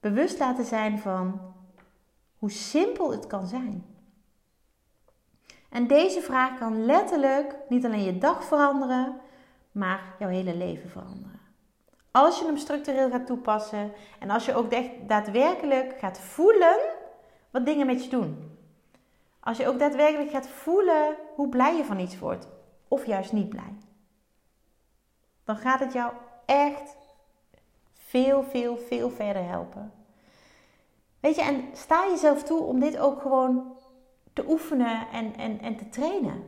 bewust 0.00 0.38
laten 0.38 0.64
zijn 0.64 0.98
van 0.98 1.40
hoe 2.38 2.50
simpel 2.50 3.10
het 3.10 3.26
kan 3.26 3.46
zijn. 3.46 3.84
En 5.70 5.86
deze 5.86 6.20
vraag 6.20 6.58
kan 6.58 6.84
letterlijk 6.84 7.56
niet 7.68 7.84
alleen 7.84 8.04
je 8.04 8.18
dag 8.18 8.44
veranderen, 8.44 9.20
maar 9.72 10.14
jouw 10.18 10.28
hele 10.28 10.56
leven 10.56 10.90
veranderen. 10.90 11.40
Als 12.10 12.38
je 12.38 12.44
hem 12.44 12.56
structureel 12.56 13.10
gaat 13.10 13.26
toepassen 13.26 13.92
en 14.18 14.30
als 14.30 14.44
je 14.44 14.54
ook 14.54 14.70
daadwerkelijk 15.06 15.98
gaat 15.98 16.18
voelen 16.18 16.76
wat 17.50 17.66
dingen 17.66 17.86
met 17.86 18.04
je 18.04 18.10
doen. 18.10 18.52
Als 19.44 19.56
je 19.56 19.68
ook 19.68 19.78
daadwerkelijk 19.78 20.30
gaat 20.30 20.48
voelen 20.48 21.16
hoe 21.34 21.48
blij 21.48 21.76
je 21.76 21.84
van 21.84 21.98
iets 21.98 22.18
wordt 22.18 22.48
of 22.88 23.06
juist 23.06 23.32
niet 23.32 23.48
blij. 23.48 23.74
Dan 25.44 25.56
gaat 25.56 25.80
het 25.80 25.92
jou 25.92 26.12
echt 26.44 26.96
veel, 27.92 28.42
veel, 28.42 28.76
veel 28.76 29.10
verder 29.10 29.44
helpen. 29.48 29.92
Weet 31.20 31.34
je, 31.34 31.42
en 31.42 31.64
sta 31.72 32.06
jezelf 32.08 32.42
toe 32.42 32.60
om 32.62 32.80
dit 32.80 32.98
ook 32.98 33.20
gewoon 33.20 33.76
te 34.32 34.48
oefenen 34.48 35.08
en, 35.08 35.36
en, 35.36 35.60
en 35.60 35.76
te 35.76 35.88
trainen. 35.88 36.44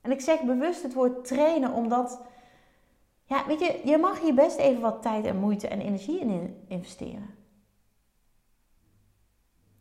En 0.00 0.10
ik 0.10 0.20
zeg 0.20 0.42
bewust 0.42 0.82
het 0.82 0.94
woord 0.94 1.24
trainen, 1.24 1.72
omdat, 1.72 2.20
ja, 3.24 3.46
weet 3.46 3.60
je, 3.60 3.80
je 3.84 3.98
mag 3.98 4.20
hier 4.20 4.34
best 4.34 4.56
even 4.56 4.80
wat 4.80 5.02
tijd 5.02 5.24
en 5.24 5.36
moeite 5.36 5.68
en 5.68 5.80
energie 5.80 6.20
in 6.20 6.64
investeren. 6.68 7.34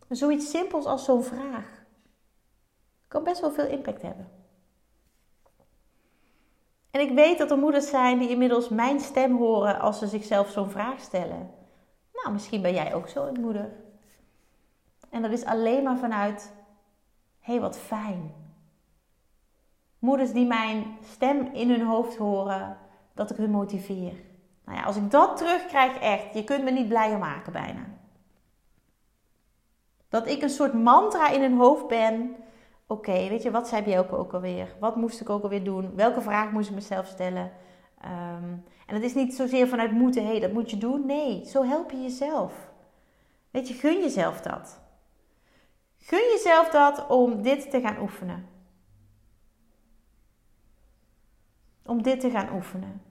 Zoiets 0.10 0.50
simpels 0.50 0.86
als 0.86 1.06
zo'n 1.06 1.24
vraag 1.24 1.80
kan 3.12 3.24
best 3.24 3.41
wel 3.41 3.52
veel 3.52 3.67
impact 3.67 4.02
hebben. 4.02 4.30
En 6.91 7.02
ik 7.02 7.12
weet 7.12 7.38
dat 7.38 7.52
er 7.52 7.58
moeders 7.58 7.89
zijn 7.89 8.19
die 8.19 8.30
inmiddels 8.30 8.69
mijn 8.69 9.00
stem 9.00 9.38
horen 9.38 9.80
als 9.80 10.00
ze 10.00 10.08
zichzelf 10.08 10.50
zo'n 10.50 10.69
vraag 10.69 11.00
stellen. 11.00 11.50
Nou, 12.13 12.32
misschien 12.32 12.62
ben 12.62 12.74
jij 12.74 12.93
ook 12.93 13.08
zo'n 13.08 13.39
moeder. 13.39 13.71
En 15.10 15.21
dat 15.21 15.32
is 15.32 15.45
alleen 15.45 15.84
maar 15.84 15.97
vanuit, 15.97 16.54
hé, 17.39 17.60
wat 17.60 17.78
fijn. 17.78 18.34
Moeders 20.00 20.32
die 20.32 20.45
mijn 20.45 20.97
stem 21.04 21.50
in 21.54 21.69
hun 21.69 21.86
hoofd 21.86 22.17
horen, 22.17 22.78
dat 23.13 23.30
ik 23.30 23.38
hun 23.38 23.52
motiveer. 23.52 24.13
Nou 24.65 24.78
ja, 24.78 24.84
als 24.84 24.95
ik 24.95 25.12
dat 25.12 25.38
terugkrijg, 25.38 25.97
echt, 25.97 26.34
je 26.34 26.43
kunt 26.43 26.63
me 26.63 26.71
niet 26.71 26.88
blijer 26.88 27.17
maken 27.17 27.52
bijna. 27.52 27.86
Dat 30.10 30.28
ik 30.28 30.41
een 30.41 30.50
soort 30.50 30.74
mantra 30.74 31.30
in 31.30 31.41
hun 31.41 31.58
hoofd 31.58 31.88
ben 31.88 32.36
oké, 32.91 33.27
weet 33.30 33.43
je, 33.43 33.51
wat 33.51 33.67
zei 33.67 33.97
ook, 33.97 34.13
ook 34.13 34.34
alweer? 34.34 34.75
Wat 34.80 34.95
moest 34.95 35.21
ik 35.21 35.30
ook 35.30 35.43
alweer 35.43 35.63
doen? 35.63 35.95
Welke 35.95 36.21
vraag 36.21 36.51
moest 36.51 36.69
ik 36.69 36.75
mezelf 36.75 37.06
stellen? 37.06 37.51
Ehm, 38.01 38.56
en 38.86 38.95
het 38.95 39.04
is 39.04 39.13
niet 39.13 39.34
zozeer 39.34 39.67
vanuit 39.67 39.91
moeten, 39.91 40.23
hé, 40.23 40.30
hey, 40.30 40.39
dat 40.39 40.51
moet 40.51 40.69
je 40.69 40.77
doen. 40.77 41.06
Nee, 41.06 41.45
zo 41.45 41.63
help 41.63 41.91
je 41.91 42.01
jezelf. 42.01 42.71
Weet 43.51 43.67
je, 43.67 43.73
gun 43.73 44.01
jezelf 44.01 44.41
dat. 44.41 44.80
Gun 45.97 46.30
jezelf 46.32 46.69
dat 46.69 47.08
om 47.08 47.41
dit 47.41 47.71
te 47.71 47.82
gaan 47.82 48.01
oefenen. 48.01 48.47
Om 51.86 52.01
dit 52.01 52.19
te 52.19 52.30
gaan 52.30 52.54
oefenen. 52.54 53.01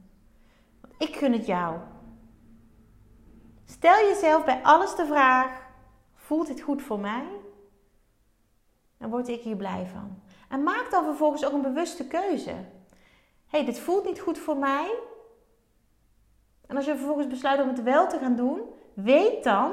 Ik 0.99 1.17
gun 1.17 1.33
het 1.33 1.47
jou. 1.47 1.79
Stel 3.65 4.07
jezelf 4.07 4.45
bij 4.45 4.63
alles 4.63 4.97
de 4.97 5.07
vraag: 5.07 5.67
voelt 6.15 6.47
dit 6.47 6.61
goed 6.61 6.83
voor 6.83 7.01
mij? 7.01 7.25
Dan 9.01 9.11
word 9.11 9.29
ik 9.29 9.43
hier 9.43 9.57
blij 9.57 9.87
van. 9.87 10.23
En 10.49 10.63
maak 10.63 10.91
dan 10.91 11.05
vervolgens 11.05 11.45
ook 11.45 11.53
een 11.53 11.63
bewuste 11.63 12.07
keuze. 12.07 12.55
Hey, 13.47 13.65
dit 13.65 13.79
voelt 13.79 14.05
niet 14.05 14.21
goed 14.21 14.39
voor 14.39 14.57
mij. 14.57 14.99
En 16.67 16.77
als 16.77 16.85
je 16.85 16.97
vervolgens 16.97 17.27
besluit 17.27 17.61
om 17.61 17.69
het 17.69 17.83
wel 17.83 18.09
te 18.09 18.19
gaan 18.19 18.37
doen, 18.37 18.61
weet 18.95 19.45
dan 19.45 19.73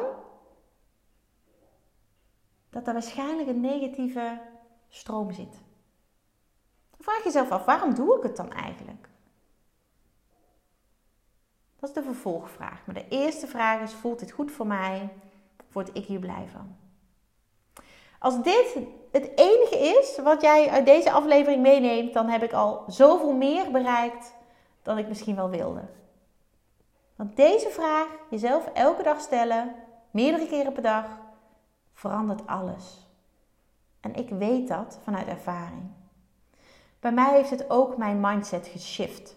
dat 2.69 2.87
er 2.87 2.93
waarschijnlijk 2.93 3.49
een 3.49 3.61
negatieve 3.61 4.41
stroom 4.89 5.31
zit. 5.31 5.51
Dan 6.89 6.99
vraag 6.99 7.23
jezelf 7.23 7.51
af, 7.51 7.65
waarom 7.65 7.93
doe 7.93 8.17
ik 8.17 8.23
het 8.23 8.35
dan 8.35 8.51
eigenlijk? 8.51 9.09
Dat 11.79 11.89
is 11.89 11.95
de 11.95 12.03
vervolgvraag. 12.03 12.85
Maar 12.85 12.95
de 12.95 13.07
eerste 13.07 13.47
vraag 13.47 13.81
is, 13.81 13.93
voelt 13.93 14.19
dit 14.19 14.31
goed 14.31 14.51
voor 14.51 14.67
mij? 14.67 15.13
Word 15.71 15.95
ik 15.95 16.05
hier 16.05 16.19
blij 16.19 16.47
van? 16.47 16.86
Als 18.19 18.43
dit 18.43 18.77
het 19.11 19.31
enige 19.35 19.77
is 19.77 20.17
wat 20.23 20.41
jij 20.41 20.69
uit 20.69 20.85
deze 20.85 21.11
aflevering 21.11 21.61
meeneemt, 21.61 22.13
dan 22.13 22.29
heb 22.29 22.43
ik 22.43 22.53
al 22.53 22.83
zoveel 22.87 23.33
meer 23.33 23.71
bereikt 23.71 24.33
dan 24.81 24.97
ik 24.97 25.07
misschien 25.07 25.35
wel 25.35 25.49
wilde. 25.49 25.81
Want 27.15 27.35
deze 27.35 27.69
vraag, 27.69 28.07
jezelf 28.29 28.67
elke 28.73 29.03
dag 29.03 29.19
stellen, 29.19 29.75
meerdere 30.11 30.47
keren 30.47 30.73
per 30.73 30.83
dag, 30.83 31.05
verandert 31.93 32.47
alles. 32.47 33.07
En 33.99 34.15
ik 34.15 34.29
weet 34.29 34.67
dat 34.67 34.99
vanuit 35.03 35.27
ervaring. 35.27 35.91
Bij 36.99 37.11
mij 37.11 37.33
heeft 37.33 37.49
het 37.49 37.69
ook 37.69 37.97
mijn 37.97 38.19
mindset 38.19 38.67
geshift. 38.67 39.35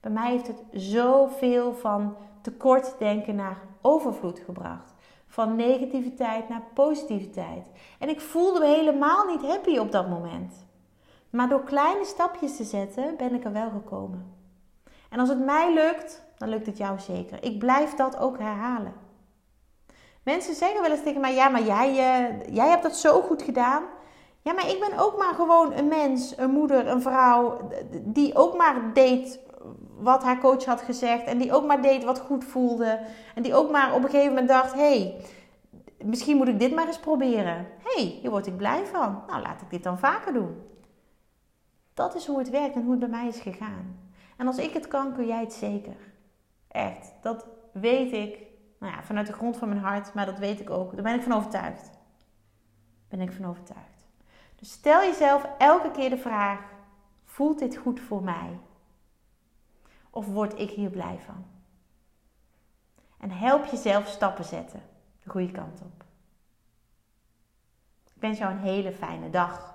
Bij 0.00 0.10
mij 0.10 0.30
heeft 0.30 0.46
het 0.46 0.62
zoveel 0.72 1.74
van 1.74 2.16
tekort 2.40 2.98
denken 2.98 3.34
naar 3.34 3.58
overvloed 3.80 4.38
gebracht 4.38 4.92
van 5.30 5.56
negativiteit 5.56 6.48
naar 6.48 6.62
positiviteit. 6.74 7.64
En 7.98 8.08
ik 8.08 8.20
voelde 8.20 8.60
me 8.60 8.66
helemaal 8.66 9.26
niet 9.26 9.42
happy 9.42 9.78
op 9.78 9.92
dat 9.92 10.08
moment. 10.08 10.66
Maar 11.30 11.48
door 11.48 11.64
kleine 11.64 12.04
stapjes 12.04 12.56
te 12.56 12.64
zetten 12.64 13.16
ben 13.16 13.34
ik 13.34 13.44
er 13.44 13.52
wel 13.52 13.70
gekomen. 13.70 14.34
En 15.10 15.18
als 15.18 15.28
het 15.28 15.44
mij 15.44 15.74
lukt, 15.74 16.22
dan 16.38 16.48
lukt 16.48 16.66
het 16.66 16.78
jou 16.78 16.98
zeker. 16.98 17.44
Ik 17.44 17.58
blijf 17.58 17.94
dat 17.94 18.18
ook 18.18 18.38
herhalen. 18.38 18.92
Mensen 20.22 20.54
zeggen 20.54 20.82
wel 20.82 20.90
eens 20.90 21.02
tegen 21.02 21.20
mij: 21.20 21.34
Ja, 21.34 21.48
maar 21.48 21.62
jij, 21.62 21.90
uh, 21.90 22.54
jij 22.54 22.68
hebt 22.68 22.82
dat 22.82 22.96
zo 22.96 23.20
goed 23.20 23.42
gedaan. 23.42 23.82
Ja, 24.42 24.52
maar 24.52 24.68
ik 24.68 24.80
ben 24.80 24.98
ook 24.98 25.18
maar 25.18 25.34
gewoon 25.34 25.72
een 25.72 25.88
mens, 25.88 26.36
een 26.36 26.50
moeder, 26.50 26.86
een 26.86 27.02
vrouw, 27.02 27.68
die 27.90 28.36
ook 28.36 28.56
maar 28.56 28.90
deed 28.94 29.40
wat 29.98 30.22
haar 30.22 30.38
coach 30.38 30.64
had 30.64 30.80
gezegd. 30.80 31.24
En 31.24 31.38
die 31.38 31.52
ook 31.52 31.66
maar 31.66 31.82
deed 31.82 32.04
wat 32.04 32.18
goed 32.18 32.44
voelde. 32.44 33.00
En 33.34 33.42
die 33.42 33.54
ook 33.54 33.70
maar 33.70 33.94
op 33.94 34.02
een 34.02 34.10
gegeven 34.10 34.28
moment 34.28 34.48
dacht: 34.48 34.72
hey, 34.72 35.20
misschien 36.04 36.36
moet 36.36 36.48
ik 36.48 36.58
dit 36.58 36.74
maar 36.74 36.86
eens 36.86 37.00
proberen. 37.00 37.66
hey, 37.82 38.02
hier 38.02 38.30
word 38.30 38.46
ik 38.46 38.56
blij 38.56 38.86
van. 38.86 39.22
Nou, 39.26 39.42
laat 39.42 39.60
ik 39.60 39.70
dit 39.70 39.82
dan 39.82 39.98
vaker 39.98 40.32
doen. 40.32 40.62
Dat 41.94 42.14
is 42.14 42.26
hoe 42.26 42.38
het 42.38 42.50
werkt 42.50 42.74
en 42.74 42.82
hoe 42.82 42.90
het 42.90 43.00
bij 43.00 43.08
mij 43.08 43.28
is 43.28 43.40
gegaan. 43.40 44.10
En 44.36 44.46
als 44.46 44.58
ik 44.58 44.72
het 44.72 44.88
kan, 44.88 45.12
kun 45.12 45.26
jij 45.26 45.40
het 45.40 45.52
zeker. 45.52 45.96
Echt, 46.68 47.12
dat 47.20 47.46
weet 47.72 48.12
ik 48.12 48.50
nou 48.80 48.92
ja, 48.92 49.02
vanuit 49.02 49.26
de 49.26 49.32
grond 49.32 49.56
van 49.56 49.68
mijn 49.68 49.80
hart, 49.80 50.14
maar 50.14 50.26
dat 50.26 50.38
weet 50.38 50.60
ik 50.60 50.70
ook. 50.70 50.94
Daar 50.94 51.02
ben 51.02 51.14
ik 51.14 51.22
van 51.22 51.32
overtuigd. 51.32 51.90
Ben 53.08 53.20
ik 53.20 53.32
van 53.32 53.44
overtuigd. 53.44 54.06
Dus 54.56 54.72
stel 54.72 55.00
jezelf 55.00 55.46
elke 55.58 55.90
keer 55.90 56.10
de 56.10 56.18
vraag: 56.18 56.60
voelt 57.24 57.58
dit 57.58 57.76
goed 57.76 58.00
voor 58.00 58.22
mij? 58.22 58.58
Of 60.10 60.26
word 60.26 60.58
ik 60.58 60.70
hier 60.70 60.90
blij 60.90 61.18
van? 61.24 61.46
En 63.18 63.30
help 63.30 63.64
jezelf 63.64 64.06
stappen 64.06 64.44
zetten 64.44 64.82
de 65.22 65.30
goede 65.30 65.50
kant 65.52 65.80
op. 65.80 66.04
Ik 68.14 68.26
wens 68.26 68.38
jou 68.38 68.52
een 68.52 68.58
hele 68.58 68.92
fijne 68.92 69.30
dag, 69.30 69.74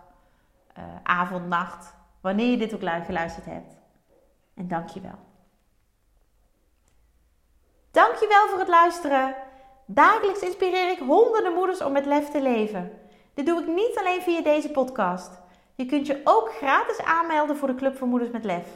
uh, 0.78 0.84
avond, 1.04 1.48
nacht, 1.48 1.94
wanneer 2.22 2.52
je 2.52 2.58
dit 2.58 2.74
ook 2.74 3.06
geluisterd 3.06 3.46
hebt. 3.46 3.76
En 4.54 4.68
dank 4.68 4.90
je 4.90 5.02
wel. 5.02 5.20
Dank 7.92 8.16
je 8.16 8.28
wel 8.28 8.48
voor 8.48 8.60
het 8.60 8.68
luisteren. 8.68 9.36
Dagelijks 9.86 10.40
inspireer 10.40 10.92
ik 10.92 11.00
honderden 11.00 11.54
moeders 11.54 11.82
om 11.82 11.92
met 11.92 12.06
lef 12.06 12.30
te 12.30 12.42
leven. 12.42 12.92
Dit 13.34 13.46
doe 13.46 13.62
ik 13.62 13.68
niet 13.68 13.98
alleen 13.98 14.22
via 14.22 14.42
deze 14.42 14.70
podcast. 14.70 15.32
Je 15.76 15.86
kunt 15.86 16.08
je 16.08 16.22
ook 16.24 16.50
gratis 16.56 17.02
aanmelden 17.02 17.58
voor 17.58 17.68
de 17.68 17.76
Club 17.76 17.98
voor 17.98 18.08
Moeders 18.08 18.32
met 18.32 18.44
Lef. 18.44 18.68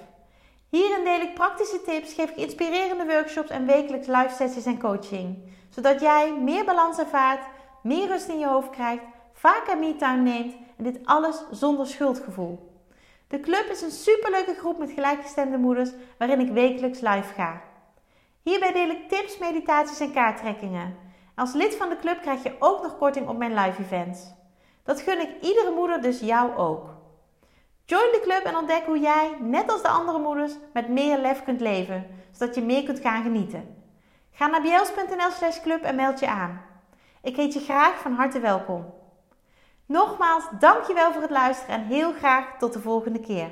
Hierin 0.70 1.04
deel 1.04 1.22
ik 1.22 1.34
praktische 1.34 1.82
tips, 1.82 2.14
geef 2.14 2.30
ik 2.30 2.36
inspirerende 2.36 3.06
workshops 3.06 3.50
en 3.50 3.66
wekelijks 3.66 4.08
live 4.08 4.34
sessies 4.36 4.66
en 4.66 4.80
coaching. 4.80 5.38
Zodat 5.70 6.02
jij 6.02 6.34
meer 6.34 6.66
balans 6.66 6.98
ervaart, 6.98 7.46
meer 7.84 8.08
rust 8.08 8.28
in 8.28 8.40
je 8.40 8.48
hoofd 8.48 8.70
krijgt, 8.70 9.04
vaker 9.34 9.78
me-time 9.78 10.22
neemt 10.22 10.56
en 10.78 10.84
dit 10.84 11.00
alles 11.04 11.44
zonder 11.52 11.88
schuldgevoel. 11.88 12.70
De 13.28 13.40
club 13.40 13.66
is 13.72 13.82
een 13.82 13.92
superleuke 13.92 14.54
groep 14.54 14.78
met 14.78 14.92
gelijkgestemde 14.92 15.58
moeders 15.58 15.90
waarin 16.18 16.40
ik 16.40 16.52
wekelijks 16.52 17.00
live 17.00 17.34
ga. 17.34 17.62
Hierbij 18.44 18.74
deel 18.74 18.90
ik 18.90 19.10
tips, 19.10 19.38
meditaties 19.38 20.00
en 20.00 20.14
kaarttrekkingen. 20.14 20.96
Als 21.36 21.54
lid 21.54 21.76
van 21.76 21.90
de 21.90 21.98
club 21.98 22.22
krijg 22.22 22.44
je 22.44 22.56
ook 22.60 22.82
nog 22.82 22.98
korting 22.98 23.28
op 23.28 23.38
mijn 23.38 23.54
live 23.54 23.82
events. 23.82 24.20
Dat 24.84 25.02
gun 25.02 25.20
ik 25.20 25.42
iedere 25.42 25.72
moeder, 25.76 26.02
dus 26.02 26.20
jou 26.20 26.56
ook. 26.56 26.99
Join 27.89 28.12
de 28.12 28.19
club 28.21 28.43
en 28.43 28.56
ontdek 28.56 28.86
hoe 28.86 28.99
jij, 28.99 29.38
net 29.39 29.71
als 29.71 29.82
de 29.82 29.88
andere 29.88 30.19
moeders, 30.19 30.54
met 30.73 30.89
meer 30.89 31.17
lef 31.17 31.43
kunt 31.43 31.62
leven, 31.62 32.08
zodat 32.32 32.56
je 32.56 32.62
meer 32.62 32.84
kunt 32.84 32.99
gaan 32.99 33.23
genieten. 33.23 33.75
Ga 34.32 34.47
naar 34.47 34.62
bjels.nl 34.62 35.32
slash 35.32 35.62
club 35.62 35.84
en 35.84 35.95
meld 35.95 36.19
je 36.19 36.28
aan. 36.28 36.62
Ik 37.21 37.36
heet 37.36 37.54
je 37.54 37.60
graag 37.60 37.99
van 37.99 38.13
harte 38.13 38.39
welkom. 38.39 38.93
Nogmaals, 39.86 40.43
dankjewel 40.60 41.12
voor 41.12 41.21
het 41.21 41.32
luisteren 41.32 41.75
en 41.75 41.86
heel 41.86 42.13
graag 42.13 42.58
tot 42.58 42.73
de 42.73 42.80
volgende 42.80 43.19
keer. 43.19 43.49